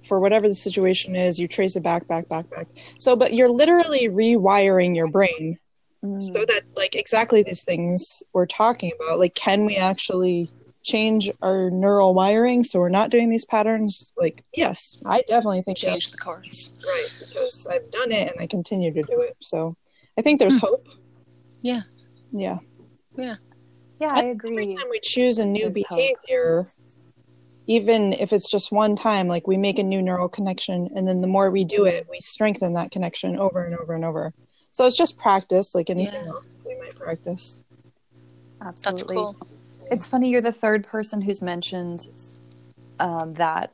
[0.05, 1.39] for whatever the situation is.
[1.39, 2.67] You trace it back, back, back, back.
[2.99, 5.59] So, but you're literally rewiring your brain
[6.05, 6.23] Mm.
[6.23, 10.51] so that like exactly these things we're talking about like can we actually
[10.83, 15.79] change our neural wiring so we're not doing these patterns like yes i definitely think
[15.79, 19.35] change yes the course right because i've done it and i continue to do it
[19.41, 19.75] so
[20.19, 20.87] i think there's hope
[21.63, 21.81] Yeah.
[22.33, 22.59] yeah
[23.17, 23.37] yeah,
[23.99, 24.59] yeah I every agree.
[24.59, 26.01] Every time we choose a new There's hope.
[27.67, 31.09] Behavior even if it's just one time like we make a new neural connection and
[31.09, 34.33] then the more we do it we strengthen that connection over and over and over
[34.71, 36.29] so it's just practice like anything Yeah.
[36.29, 37.63] else we might practice
[38.61, 39.17] that's Absolutely.
[39.17, 39.37] cool
[39.91, 42.09] It's funny you're the third person who's mentioned
[43.01, 43.73] um, that,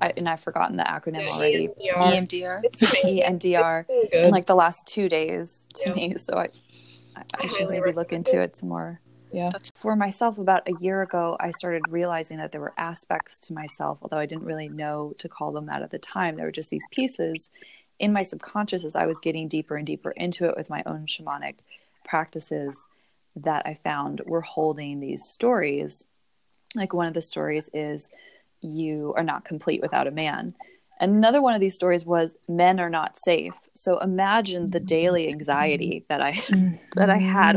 [0.00, 1.68] I, and I've forgotten the acronym Yeah, already.
[1.68, 2.28] EMDR.
[2.28, 6.08] emdr it's amazing EMDR so in like the last two days to Yeah.
[6.08, 6.18] me.
[6.18, 6.48] So I,
[7.16, 8.44] I, I should highly maybe look into it.
[8.44, 9.00] it some more.
[9.34, 13.52] Yeah For myself, about a year ago, I started realizing that there were aspects to
[13.52, 16.36] myself, although I didn't really know to call them that at the time.
[16.36, 17.50] There were just these pieces
[17.98, 21.06] in my subconscious as I was getting deeper and deeper into it with my own
[21.06, 21.58] shamanic
[22.04, 22.86] practices
[23.36, 26.06] that I found were holding these stories.
[26.74, 28.10] Like one of the stories is,
[28.60, 30.54] You are not complete without a man.
[31.04, 33.52] Another one of these stories was men are not safe.
[33.74, 36.32] So imagine the daily anxiety that I
[36.96, 37.56] that I had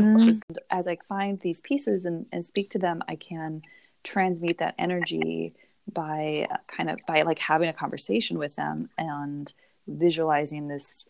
[0.70, 3.62] as I find these pieces and, and speak to them, I can
[4.04, 5.54] transmute that energy
[5.90, 9.50] by kind of by like having a conversation with them and
[9.86, 11.08] visualizing this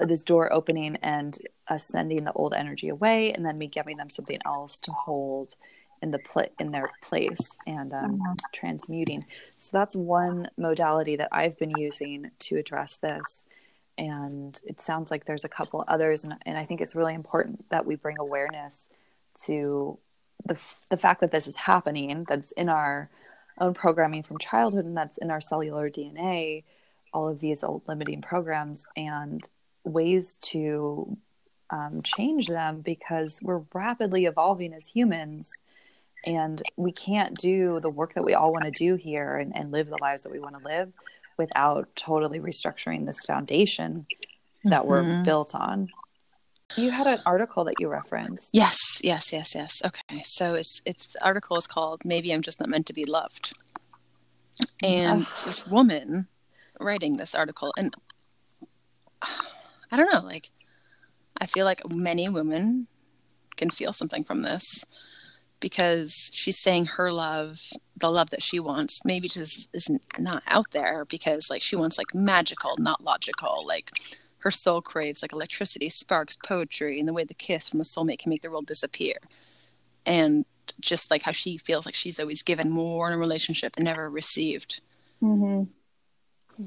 [0.00, 3.96] uh, this door opening and us sending the old energy away and then me giving
[3.96, 5.56] them something else to hold
[6.02, 8.20] in the pla- in their place and um,
[8.52, 9.24] transmuting.
[9.58, 13.46] So that's one modality that i've been using to address this.
[13.98, 17.68] And it sounds like there's a couple others and, and i think it's really important
[17.70, 18.88] that we bring awareness
[19.44, 19.98] to
[20.46, 23.10] the, f- the fact that this is happening that's in our
[23.58, 26.64] own programming from childhood and that's in our cellular dna
[27.12, 29.48] all of these old limiting programs and
[29.84, 31.16] ways to
[31.70, 35.52] um, change them because we're rapidly evolving as humans
[36.24, 39.70] and we can't do the work that we all want to do here and, and
[39.72, 40.92] live the lives that we want to live
[41.36, 44.06] without totally restructuring this foundation
[44.64, 45.24] that we're Mhm.
[45.24, 45.88] built on.
[46.76, 48.50] You had an article that you referenced.
[48.52, 49.80] Yes, yes, yes, yes.
[49.84, 53.04] Okay, so it's it's the article is called "Maybe I'm Just Not Meant to Be
[53.04, 53.56] Loved,"
[54.82, 56.28] and it's this woman
[56.78, 57.94] writing this article, and
[59.22, 60.50] I don't know, like
[61.40, 62.86] I feel like many women
[63.56, 64.84] can feel something from this
[65.60, 67.60] because she's saying her love,
[67.96, 71.98] the love that she wants, maybe just is not out there because like she wants
[71.98, 73.90] like magical, not logical, like
[74.38, 78.18] her soul craves like electricity, sparks, poetry, and the way the kiss from a soulmate
[78.18, 79.16] can make the world disappear.
[80.06, 80.46] And
[80.80, 84.08] just like how she feels like she's always given more in a relationship and never
[84.08, 84.80] received.
[85.22, 85.64] mm-hmm.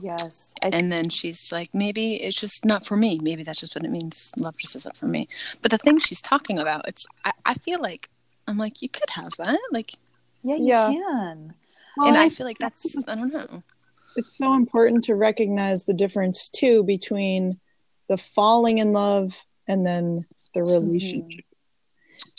[0.01, 0.53] Yes.
[0.61, 3.19] I, And then she's like, maybe it's just not for me.
[3.21, 4.31] Maybe that's just what it means.
[4.37, 5.27] Love just isn't for me.
[5.61, 8.09] But the thing she's talking about, it's I, I feel like
[8.47, 9.59] I'm like, you could have that.
[9.71, 9.93] Like
[10.43, 10.87] yeah, you Yeah.
[10.91, 11.53] can.
[12.05, 13.63] and I feel like that's just, I don't know.
[14.15, 17.59] it's so important to recognize the difference too between
[18.09, 20.67] the falling in love and then the hmm.
[20.67, 21.45] relationship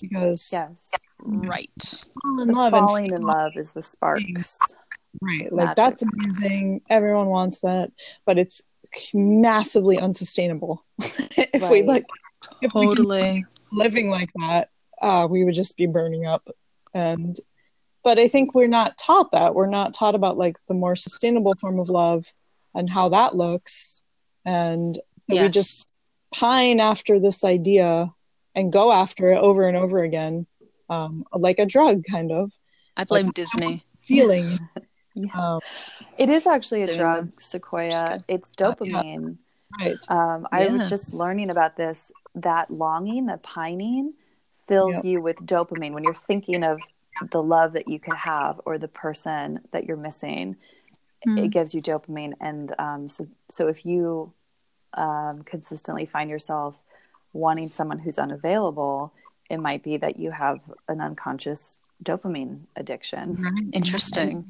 [0.01, 0.93] because Yes.
[1.25, 1.71] Right.
[2.23, 4.75] fall in The love falling and in love is the sparks.
[5.23, 5.77] right like magic.
[5.77, 7.91] that's amazing everyone wants that
[8.27, 8.63] but it's
[9.15, 12.05] massively unsustainable if we like
[12.61, 13.47] if we keep Totally.
[13.73, 14.69] living like that
[15.05, 16.49] uh we would just be burning up
[16.95, 17.37] and
[18.03, 21.55] but i think we're not taught that we're not taught about like the more sustainable
[21.57, 22.33] form of love
[22.75, 24.03] and how that looks
[24.45, 25.87] and so we just
[26.35, 28.13] pine after this idea
[28.55, 30.47] and go after it over and over again
[30.91, 32.53] um, like a drug kind of
[32.97, 33.85] I blame Disney.
[34.03, 34.59] feeling
[35.15, 35.55] Yeah.
[35.55, 35.61] um,
[36.19, 37.33] It is actually a drug, them.
[37.39, 37.89] Sequoia.
[37.91, 39.03] Just It's Uh, yeah.
[39.03, 39.37] dopamine.
[39.81, 40.73] right Um, I Yeah.
[40.79, 42.11] was just learning about this.
[42.35, 44.15] That longing, the pining,
[44.67, 45.05] fills Yep.
[45.05, 46.81] you with dopamine when you're thinking of
[47.31, 50.57] the love that you could have or the person that you're missing.
[51.27, 51.43] Mm.
[51.47, 54.31] it gives you dopamine and um, so so if you
[54.93, 56.77] um, consistently find yourself
[57.33, 59.11] wanting someone who's unavailable
[59.49, 63.39] it might be that you have an unconscious dopamine addiction
[63.73, 64.45] Interesting.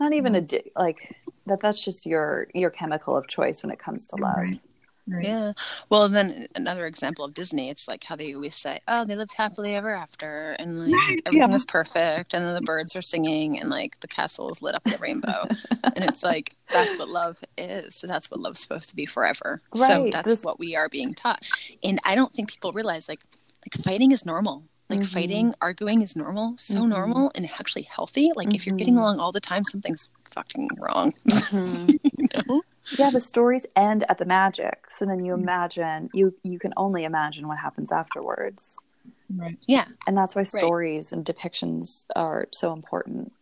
[0.00, 3.78] not even a addi- like that that's just your your chemical of choice when it
[3.78, 4.46] comes to love
[5.06, 5.24] Right.
[5.26, 5.52] Yeah.
[5.90, 9.34] Well, then another example of Disney, it's like how they always say, "Oh, they lived
[9.36, 10.94] happily ever after," and like
[11.26, 11.54] everything yeah.
[11.54, 14.82] is perfect, and then the birds are singing, and like the castle is lit up
[14.86, 15.46] with a rainbow,
[15.94, 18.02] and it's like that's what love is.
[18.06, 19.60] That's what love's supposed to be forever.
[19.76, 19.88] Right.
[19.88, 21.42] So that's this- what we are being taught,
[21.82, 23.20] and I don't think people realize like
[23.66, 24.64] like fighting is normal.
[24.90, 25.06] Like Mhm.
[25.06, 26.88] fighting, arguing is normal, so Mhm.
[26.88, 28.32] normal and actually healthy.
[28.36, 29.00] Like if you're getting Mhm.
[29.00, 31.12] along all the time, something's fucking wrong.
[31.26, 31.98] Mhm.
[32.18, 32.62] you know?
[32.90, 37.04] Yeah the stories end at the magic so then you imagine you you can only
[37.04, 38.82] imagine what happens afterwards
[39.34, 39.56] Right.
[39.66, 39.86] Yeah.
[40.06, 43.32] and that's why stories and depictions are so important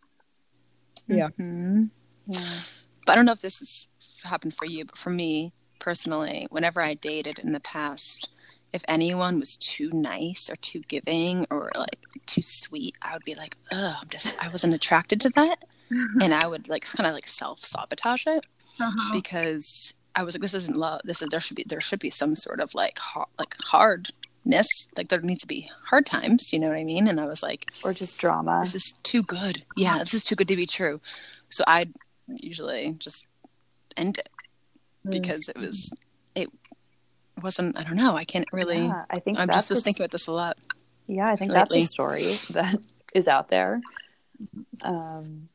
[1.08, 1.28] Yeah.
[1.38, 1.90] Mhm.
[2.26, 2.60] yeah
[3.04, 3.88] but I don't know if this has
[4.22, 8.28] happened for you, but for me personally, whenever I dated in the past,
[8.72, 13.34] if anyone was too nice or too giving or like too sweet, I would be
[13.34, 15.64] like, oh I'm just, I wasn't attracted to that.
[16.22, 18.44] And I would like kind of like self sabotage it
[18.80, 19.12] Uh-huh.
[19.12, 21.00] because I was like, this isn't love.
[21.04, 22.98] This is, there should be, there should be some sort of like,
[23.38, 24.66] like hardness.
[24.96, 27.08] Like there needs to be hard times, you know what I mean?
[27.08, 29.64] And I was like, or just drama this is too good.
[29.76, 31.00] Yeah, this is too good to be true.
[31.48, 31.92] So I'd
[32.28, 33.26] usually just
[33.96, 34.28] end it
[35.04, 35.10] Mm.
[35.10, 35.90] because it was
[36.36, 36.48] it
[37.42, 40.12] wasn't I don't know, I can't really yeah i think I'm just was thinking about
[40.12, 40.56] this a lot.
[41.08, 42.76] yeah i think that's a story that
[43.12, 43.80] is out there
[44.82, 45.48] um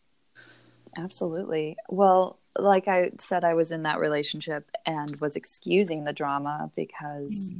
[0.98, 6.72] absolutely well like i said i was in that relationship and was excusing the drama
[6.76, 7.52] because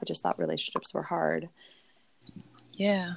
[0.00, 1.48] i just thought relationships were hard.
[2.74, 3.14] Yeah.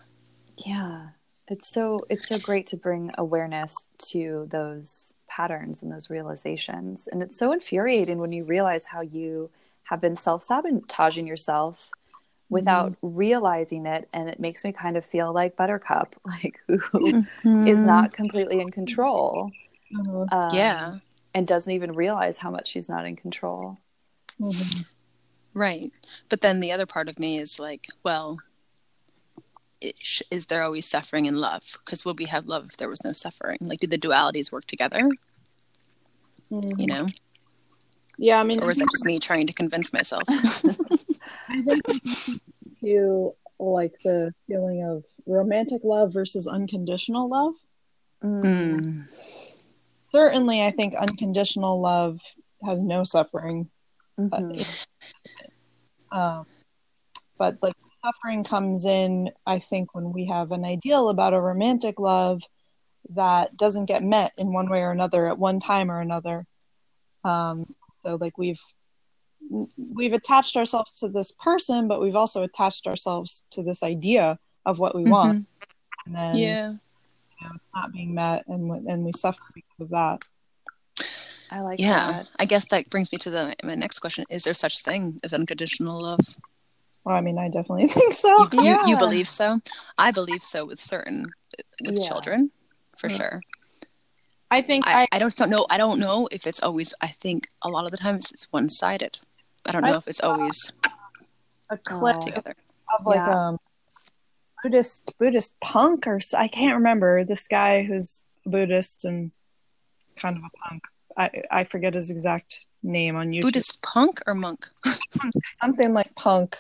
[0.66, 1.10] yeah.
[1.48, 7.08] It's so it's so great to bring awareness to those patterns and those realizations.
[7.12, 9.50] And it's so infuriating when you realize how you
[9.84, 11.90] have been self-sabotaging yourself
[12.50, 14.08] without realizing it.
[14.14, 17.26] And it makes me kind of feel like buttercup like who
[17.66, 19.52] is not completely in control.
[20.00, 20.26] Uh-huh.
[20.32, 21.00] um, Yeah.
[21.34, 23.78] And doesn't even realize how much she's not in control
[24.40, 24.86] Mhm.
[25.54, 25.92] Right.
[26.30, 28.38] But then the other part of me is like, well,
[30.02, 31.64] sh- is there always suffering in love?
[31.74, 33.58] Because would we have love if there was no suffering?
[33.62, 35.10] Like, do the dualities work together?
[36.52, 36.80] Mhm.
[36.80, 37.08] You know,
[38.18, 40.24] Yeah, I mean, or is that just me trying to convince myself?
[41.50, 41.82] I think
[42.82, 47.56] you like the feeling of romantic love versus unconditional love.
[48.24, 49.08] Mm.
[50.12, 52.22] Certainly, I think unconditional love
[52.64, 53.70] has no suffering.
[54.20, 54.66] Mhm.
[56.12, 56.46] Um,
[57.38, 62.00] but like suffering comes in, I think, when we have an ideal about a romantic
[62.00, 62.42] love
[63.12, 66.46] that doesn't get met in one way or another at one time or another.
[67.24, 68.62] Um, so like we've
[69.78, 74.80] we've attached ourselves to this person, but we've also attached ourselves to this idea of
[74.80, 75.48] what we want,
[76.06, 76.74] and then Yeah.
[77.76, 80.20] Not being met, and and we suffer because of that.
[81.52, 82.12] i like Yeah.
[82.12, 85.20] that I guess that brings me to the my next question: Is there such thing
[85.24, 86.20] as unconditional love?
[87.04, 88.30] Well, I mean, I definitely think so.
[88.54, 89.62] You, you, you believe so?
[89.98, 91.26] I believe so with certain
[91.84, 92.08] with Yeah.
[92.08, 92.52] children,
[92.98, 93.18] for Yeah.
[93.18, 93.42] sure.
[94.52, 95.66] I think I, I, I just don't know.
[95.70, 96.94] I don't know if it's always.
[97.02, 99.20] I think a lot of the times it's one sided.
[99.66, 100.72] I don't know I if it's always
[101.70, 102.22] a clip Oh.
[102.22, 102.56] together.
[103.00, 103.50] of like Yeah.
[103.50, 103.58] um
[104.64, 109.32] Buddhist Buddhist punk or I can't remember this guy who's Buddhist and
[110.16, 110.84] kind of a punk.
[111.18, 113.42] I I forget his exact name on YouTube.
[113.44, 114.68] Buddhist punk or monk?
[115.62, 116.56] Something like punk.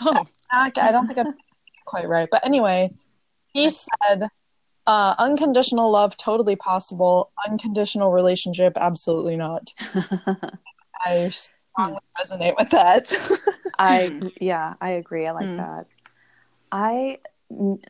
[0.00, 1.34] Oh, I I don't think I'm
[1.86, 2.90] quite right, but anyway,
[3.52, 4.28] he said,
[4.86, 7.30] uh, "Unconditional love totally possible.
[7.46, 9.72] Unconditional relationship absolutely not."
[11.06, 13.12] I strongly resonate with that.
[13.78, 15.26] I yeah, I agree.
[15.26, 15.56] I like Hmm.
[15.58, 15.86] that.
[16.74, 17.20] I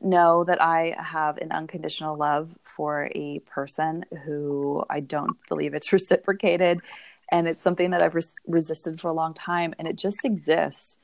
[0.02, 5.90] know that I have an unconditional love for a person who I don't believe it's
[5.92, 6.80] reciprocated,
[7.32, 10.98] and it's something that I've res- resisted for a long time, and it just exists.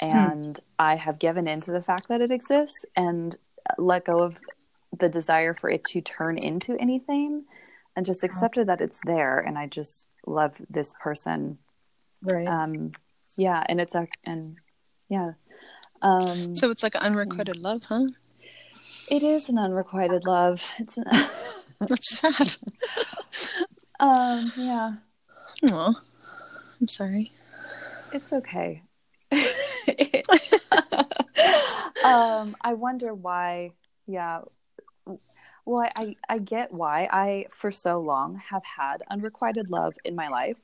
[0.00, 3.36] And I have given in to the fact that it exists and
[3.76, 4.40] let go of
[4.98, 7.44] the desire for it to turn into anything,
[7.96, 9.40] and just accepted that it's there.
[9.40, 11.58] And I just love this person
[12.22, 12.48] right.
[12.48, 12.92] um
[13.36, 14.56] yeah and it's a and
[15.08, 15.32] yeah
[16.06, 18.06] um so it's like unrequited love, huh?
[19.10, 21.04] it is an unrequited love it's an,
[21.80, 22.56] That's sad.
[24.00, 24.94] um yeah
[25.72, 25.94] Aw.
[26.80, 27.32] I'm sorry.
[28.12, 28.82] it's okay
[32.04, 33.72] um i wonder why
[34.06, 34.40] yeah
[35.66, 40.14] Well, I, I, I get why I, for so long, have had unrequited love in
[40.14, 40.58] my life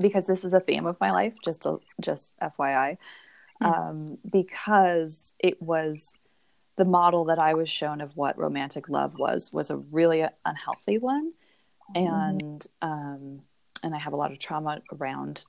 [0.00, 2.96] because this is a theme of my life, just, a, just FYI.
[3.62, 3.72] Hmm.
[3.72, 6.18] Um, because it was
[6.76, 10.98] the model that I was shown of what romantic love was, was a really unhealthy
[10.98, 11.32] one.
[11.94, 13.42] And, um,
[13.82, 15.44] and I have a lot of trauma around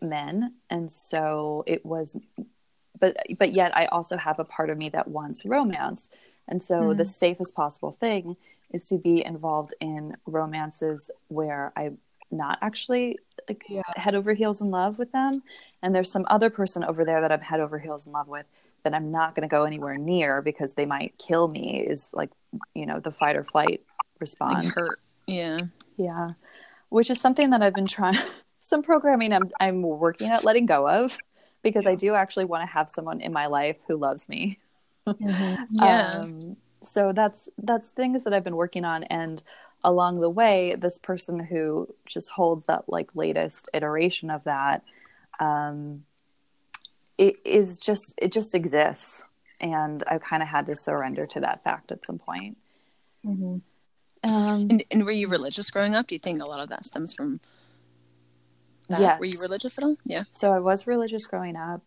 [0.00, 0.54] men.
[0.70, 2.16] And so it was
[2.98, 6.08] but but yet I also have a part of me that wants romance.
[6.48, 8.36] And so the safest possible thing
[8.72, 11.98] is to be involved in romances where I'm
[12.30, 13.82] not actually like Yeah.
[13.96, 15.42] head over heels in love with them.
[15.84, 18.46] And there's some other person over there that I'm head over heels in love with
[18.84, 22.30] that I'm not going to go anywhere near because they might kill me is like,
[22.74, 23.82] you know, the fight or flight
[24.18, 24.64] response.
[24.64, 24.98] Like hurt.
[25.26, 25.60] Yeah.
[25.98, 26.30] Yeah.
[26.88, 28.16] Which is something that I've been trying
[28.60, 31.18] some programming I'm I'm working at letting go of
[31.62, 34.58] because I do actually want to have someone in my life who loves me.
[35.70, 36.12] Yeah.
[36.14, 39.42] Um, so that's that's things that I've been working on and
[39.82, 44.82] along the way this person who just holds that like latest iteration of that
[45.40, 46.04] um
[47.16, 49.24] it is just it just exists
[49.60, 52.56] and I kind of had to surrender to that fact at some point.
[53.24, 53.62] Mhm.
[54.22, 56.06] Um and, and were you religious growing up?
[56.08, 57.40] Do you think a lot of that stems from
[58.88, 59.00] that?
[59.00, 59.20] Yes.
[59.20, 59.96] Were you religious at all?
[60.04, 60.24] Yeah.
[60.30, 61.82] So I was religious growing up.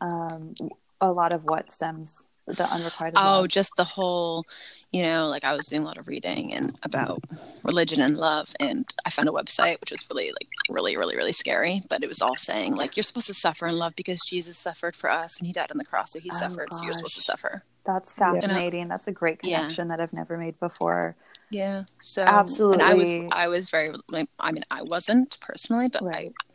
[0.00, 0.54] Um,
[1.00, 3.14] a lot of what stems the unrequited.
[3.16, 3.48] Oh, love.
[3.48, 4.46] just the whole,
[4.92, 7.22] you know, like I was doing a lot of reading and about
[7.62, 11.32] religion and love, and I found a website which was really, like, really, really, really
[11.32, 11.82] scary.
[11.88, 14.96] But it was all saying like you're supposed to suffer in love because Jesus suffered
[14.96, 17.16] for us and He died on the cross, so He Oh, suffered, so you're supposed
[17.16, 17.64] to suffer.
[17.84, 18.88] that's fascinating.
[18.88, 19.58] That's a great Yeah.
[19.58, 21.16] connection that I've never made before.
[21.50, 21.84] Yeah.
[22.00, 22.74] So Absolutely.
[22.74, 23.90] and I was, I was very.
[24.08, 26.32] like, I mean, I wasn't personally, but Right.
[26.40, 26.53] I,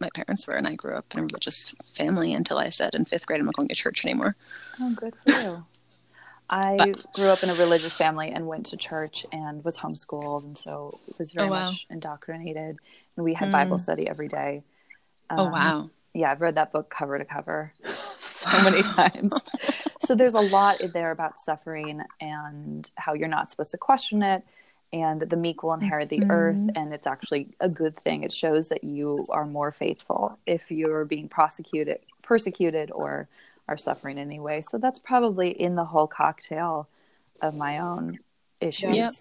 [0.00, 3.04] my parents were, and I grew up in a religious family until I said in
[3.04, 4.36] fifth grade I'm not going to church anymore.
[4.80, 5.64] Oh, good for you.
[6.48, 10.44] I But- grew up in a religious family and went to church and was homeschooled,
[10.44, 11.64] and so was very Oh, wow.
[11.64, 12.78] much indoctrinated.
[13.16, 13.52] And we had Mm.
[13.52, 14.62] Bible study every day.
[15.30, 15.90] oh Um, wow.
[16.14, 17.72] yeah, I've read that book cover to cover
[18.18, 19.32] so many times.
[20.00, 24.22] so there's a lot in there about suffering and how you're not supposed to question
[24.22, 24.44] it
[24.92, 28.22] and the meek will inherit the earth and it's actually a good thing.
[28.22, 33.28] It shows that you are more faithful if you're being prosecuted persecuted or
[33.68, 34.60] are suffering anyway.
[34.60, 36.88] So that's probably in the whole cocktail
[37.42, 38.18] of my own
[38.60, 38.94] issues.
[38.96, 39.12] Yep.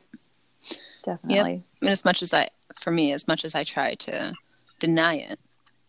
[1.04, 1.64] Definitely.
[1.82, 2.50] And as much as I,
[2.80, 4.34] for me, as much as I try to
[4.80, 5.40] deny it,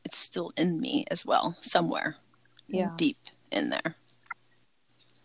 [0.05, 2.17] it's still in me as well, somewhere
[2.69, 2.93] Yeah.
[2.97, 3.19] deep
[3.51, 3.97] in there.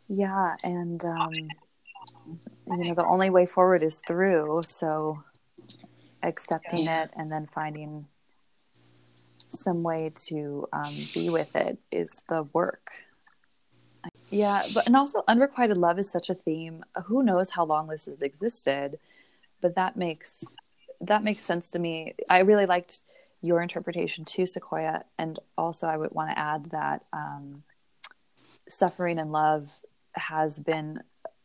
[0.07, 1.49] Yeah, and um,
[2.67, 4.61] you know the only way forward is through.
[4.65, 5.23] So
[6.23, 7.03] accepting Yeah.
[7.03, 8.07] it and then finding
[9.49, 12.91] some way to um, be with it is the work.
[14.29, 16.85] Yeah, but and also unrequited love is such a theme.
[17.05, 18.97] Who knows how long this has existed,
[19.61, 20.45] but that makes
[21.01, 22.15] that makes sense to me.
[22.29, 23.01] I really liked
[23.41, 27.63] your interpretation too, Sequoia, and also I would want to add that um,
[28.69, 29.71] suffering and love
[30.13, 31.01] has been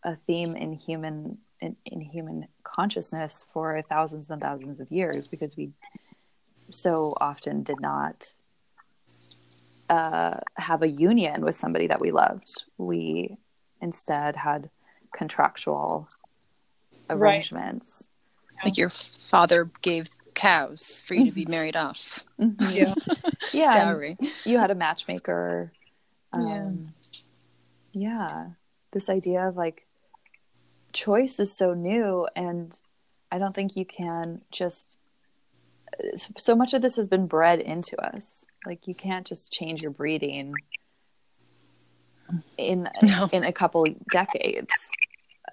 [0.06, 5.56] a theme in human in, in human consciousness for thousands and thousands of years because
[5.56, 5.72] we
[6.70, 8.30] so often did not
[9.88, 12.64] uh, have a union with somebody that we loved.
[12.76, 13.36] We
[13.80, 14.70] instead had
[15.14, 16.08] contractual
[17.08, 18.08] arrangements.
[18.52, 18.90] It's like your
[19.30, 22.22] father gave cows for you to be married off.
[22.40, 22.74] Mhm.
[22.74, 22.94] Yeah.
[23.52, 24.18] Yeah, Dowry.
[24.44, 25.72] you had a matchmaker.
[26.34, 26.40] Yeah.
[26.40, 26.92] Um,
[27.92, 28.48] yeah.
[28.92, 29.85] This idea of like
[30.96, 32.78] choice is so new, and
[33.30, 34.98] I don't think you can just.
[36.36, 38.44] So much of this has been bred into us.
[38.66, 40.54] Like you can't just change your breeding
[42.58, 43.28] in No.
[43.32, 44.74] in a couple decades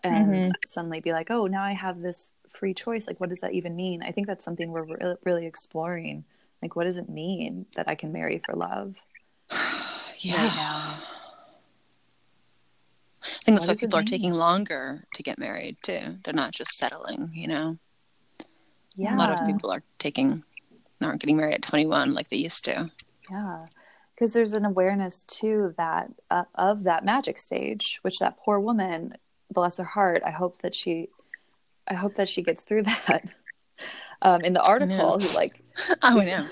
[0.03, 0.51] and Mhm.
[0.65, 3.07] suddenly be like, oh, now I have this free choice.
[3.07, 4.03] Like, what does that even mean?
[4.03, 6.25] I think that's something we're re- really exploring.
[6.61, 8.95] Like, what does it mean that I can marry for love?
[10.19, 10.45] Yeah.
[10.45, 10.97] right.
[13.43, 16.15] I think that's why people are taking longer to get married too.
[16.23, 17.77] They're not just settling, you know.
[18.95, 20.43] Yeah, A lot of people are taking
[21.01, 22.89] aren't getting married at 21 like they used to.
[23.29, 23.65] yeah,
[24.15, 29.15] because there's an awareness too that uh, of that magic stage, which that poor woman,
[29.51, 31.09] bless her heart, I hope that she,
[31.85, 33.23] I hope that she gets through that.
[34.21, 35.61] Um, in the article, who like
[36.01, 36.47] oh, I know.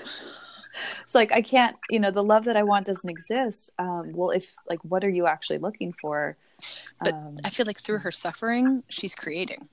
[1.02, 3.70] it's like I can't, you know, the love that I want doesn't exist.
[3.78, 6.36] Um, well, if like, what are you actually looking for?
[7.00, 9.68] But um, I feel like through her suffering, she's creating.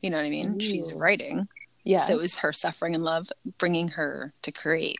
[0.00, 0.58] You know what I mean?
[0.60, 1.48] She's writing.
[1.84, 2.06] yes.
[2.06, 3.28] So is her suffering and love
[3.58, 4.98] bringing her to create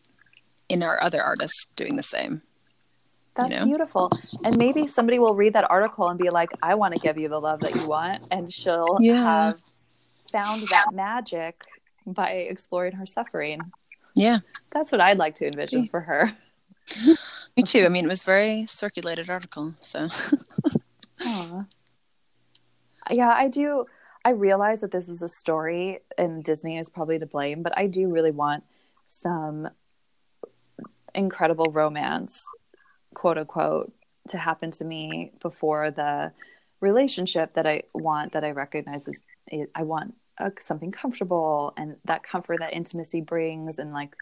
[0.68, 2.42] in our other artists doing the same.
[3.36, 3.64] That's know?
[3.64, 4.12] beautiful.
[4.45, 7.28] And maybe somebody will read that article and be like, I want to give you
[7.28, 8.22] the love that you want.
[8.30, 9.22] And she'll Yeah.
[9.24, 9.61] have
[10.32, 11.62] found that magic
[12.07, 13.61] by exploring her suffering.
[14.14, 14.38] Yeah,
[14.70, 16.30] That's what I'd like to envision for her.
[17.57, 17.84] me too.
[17.84, 20.09] I mean, it was a very circulated article, so
[21.25, 21.64] Aw.
[23.11, 23.87] Yeah, I do.
[24.25, 27.87] I realize that this is a story and Disney is probably to blame, but I
[27.87, 28.66] do really want
[29.07, 29.68] some
[31.14, 32.49] incredible romance,
[33.12, 33.93] quote unquote,
[34.29, 36.33] to happen to me before the
[36.81, 39.20] relationship that I want, that I recognize as
[39.75, 44.16] I want uh, something comfortable and that comfort that intimacy brings and like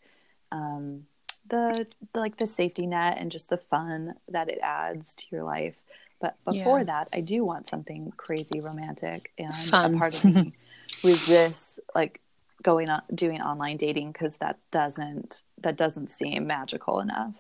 [0.51, 1.07] um,
[1.49, 5.45] the, the like the safety net and just the fun that it adds to your
[5.45, 5.77] life.
[6.23, 6.85] But before Yeah.
[6.85, 9.95] that, I do want something crazy romantic and Fun.
[9.97, 10.55] a part of me
[11.03, 12.21] resists like
[12.63, 17.35] going on doing online dating because that doesn't that doesn't seem magical enough.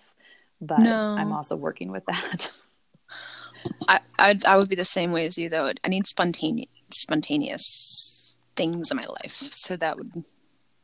[0.60, 1.14] But No.
[1.16, 2.50] I'm also working with that.
[3.88, 5.72] I I'd, I would be the same way as you though.
[5.84, 10.24] I need spontaneous spontaneous things in my life, so that would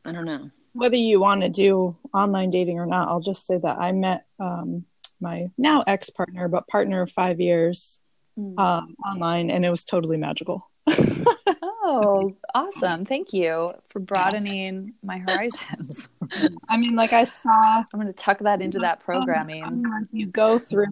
[0.05, 0.49] I don't know.
[0.73, 4.25] whether you want to do online dating or not, I'll just say that I met
[4.39, 4.85] um,
[5.21, 8.01] my now ex partner, but partner of five years
[8.57, 10.65] um, online, and it was totally magical.
[11.91, 13.03] Oh, awesome.
[13.05, 16.09] Thank you for broadening my horizons.
[16.69, 19.63] I mean, like I saw I'm going to tuck that into that programming.
[19.63, 20.85] mean, like, you go through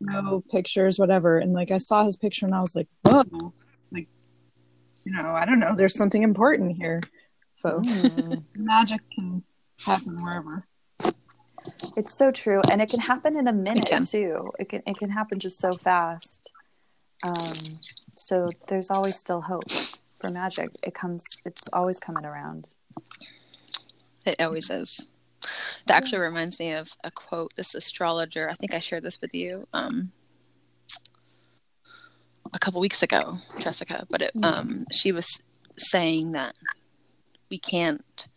[0.49, 3.53] pictures, whatever, and like I saw his picture, and I was like, whoa,
[3.91, 4.07] like
[5.05, 7.03] you know, I don't know, there's something important here.
[7.53, 8.43] So Mm.
[8.55, 9.43] magic can
[9.79, 10.65] happen wherever.
[11.95, 14.05] It's so true, and it can happen in a minute can.
[14.05, 14.51] too.
[14.59, 16.51] It can it can happen just so fast.
[17.23, 17.55] Um,
[18.15, 19.69] so there's always still hope
[20.19, 20.69] for magic.
[20.83, 21.25] It comes.
[21.45, 22.73] It's always coming around.
[24.25, 25.05] It always is.
[25.85, 27.53] That actually reminds me of a quote.
[27.55, 30.11] This astrologer, I think I shared this with you um,
[32.53, 34.05] a couple weeks ago, Jessica.
[34.09, 35.39] But it, um, she was
[35.77, 36.55] saying that
[37.49, 38.27] we can't,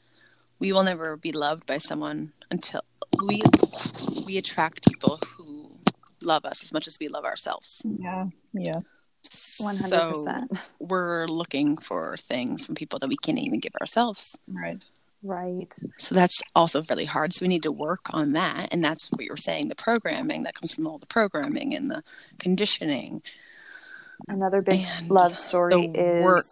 [0.58, 2.82] we will never be loved by someone until
[3.22, 3.42] we
[4.26, 5.70] we attract people who
[6.22, 7.82] love us as much as we love ourselves.
[7.84, 8.80] Yeah, yeah.
[9.58, 10.52] One hundred So percent.
[10.78, 14.38] we're looking for things from people that we can't even give ourselves.
[14.48, 14.84] Right.
[15.22, 15.74] Right.
[15.98, 17.34] So that's also really hard.
[17.34, 18.68] So we need to work on that.
[18.72, 21.90] And that's what you were saying the programming that comes from all the programming and
[21.90, 22.02] the
[22.38, 23.22] conditioning,
[24.28, 26.44] Another big And love story is work.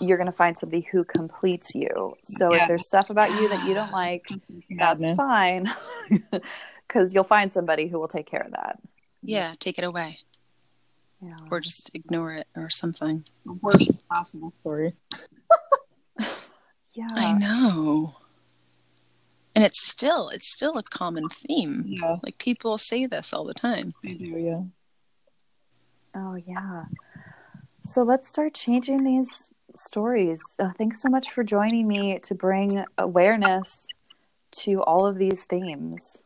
[0.00, 2.14] you're going to find somebody who completes you.
[2.22, 2.62] So Yeah.
[2.62, 5.16] if there's stuff about you that you don't like, that's Madness.
[5.16, 5.66] fine,
[6.86, 8.78] because you'll find somebody who will take care of that.
[9.22, 10.20] Yeah, take it away
[11.20, 11.36] Yeah.
[11.50, 13.24] or just ignore it or something.
[13.44, 14.94] The worst possible story.
[16.94, 17.08] Yeah.
[17.12, 18.14] I know.
[19.54, 21.84] And it's still, it's still a common theme.
[21.86, 23.92] Yeah, Like people say this all the time.
[24.02, 24.24] they do.
[24.24, 24.62] Yeah.
[26.16, 26.84] Oh, yeah.
[27.82, 30.56] So let's start changing these stories.
[30.58, 33.86] Uh, thanks so much for joining me to bring awareness
[34.52, 36.24] to all of these themes.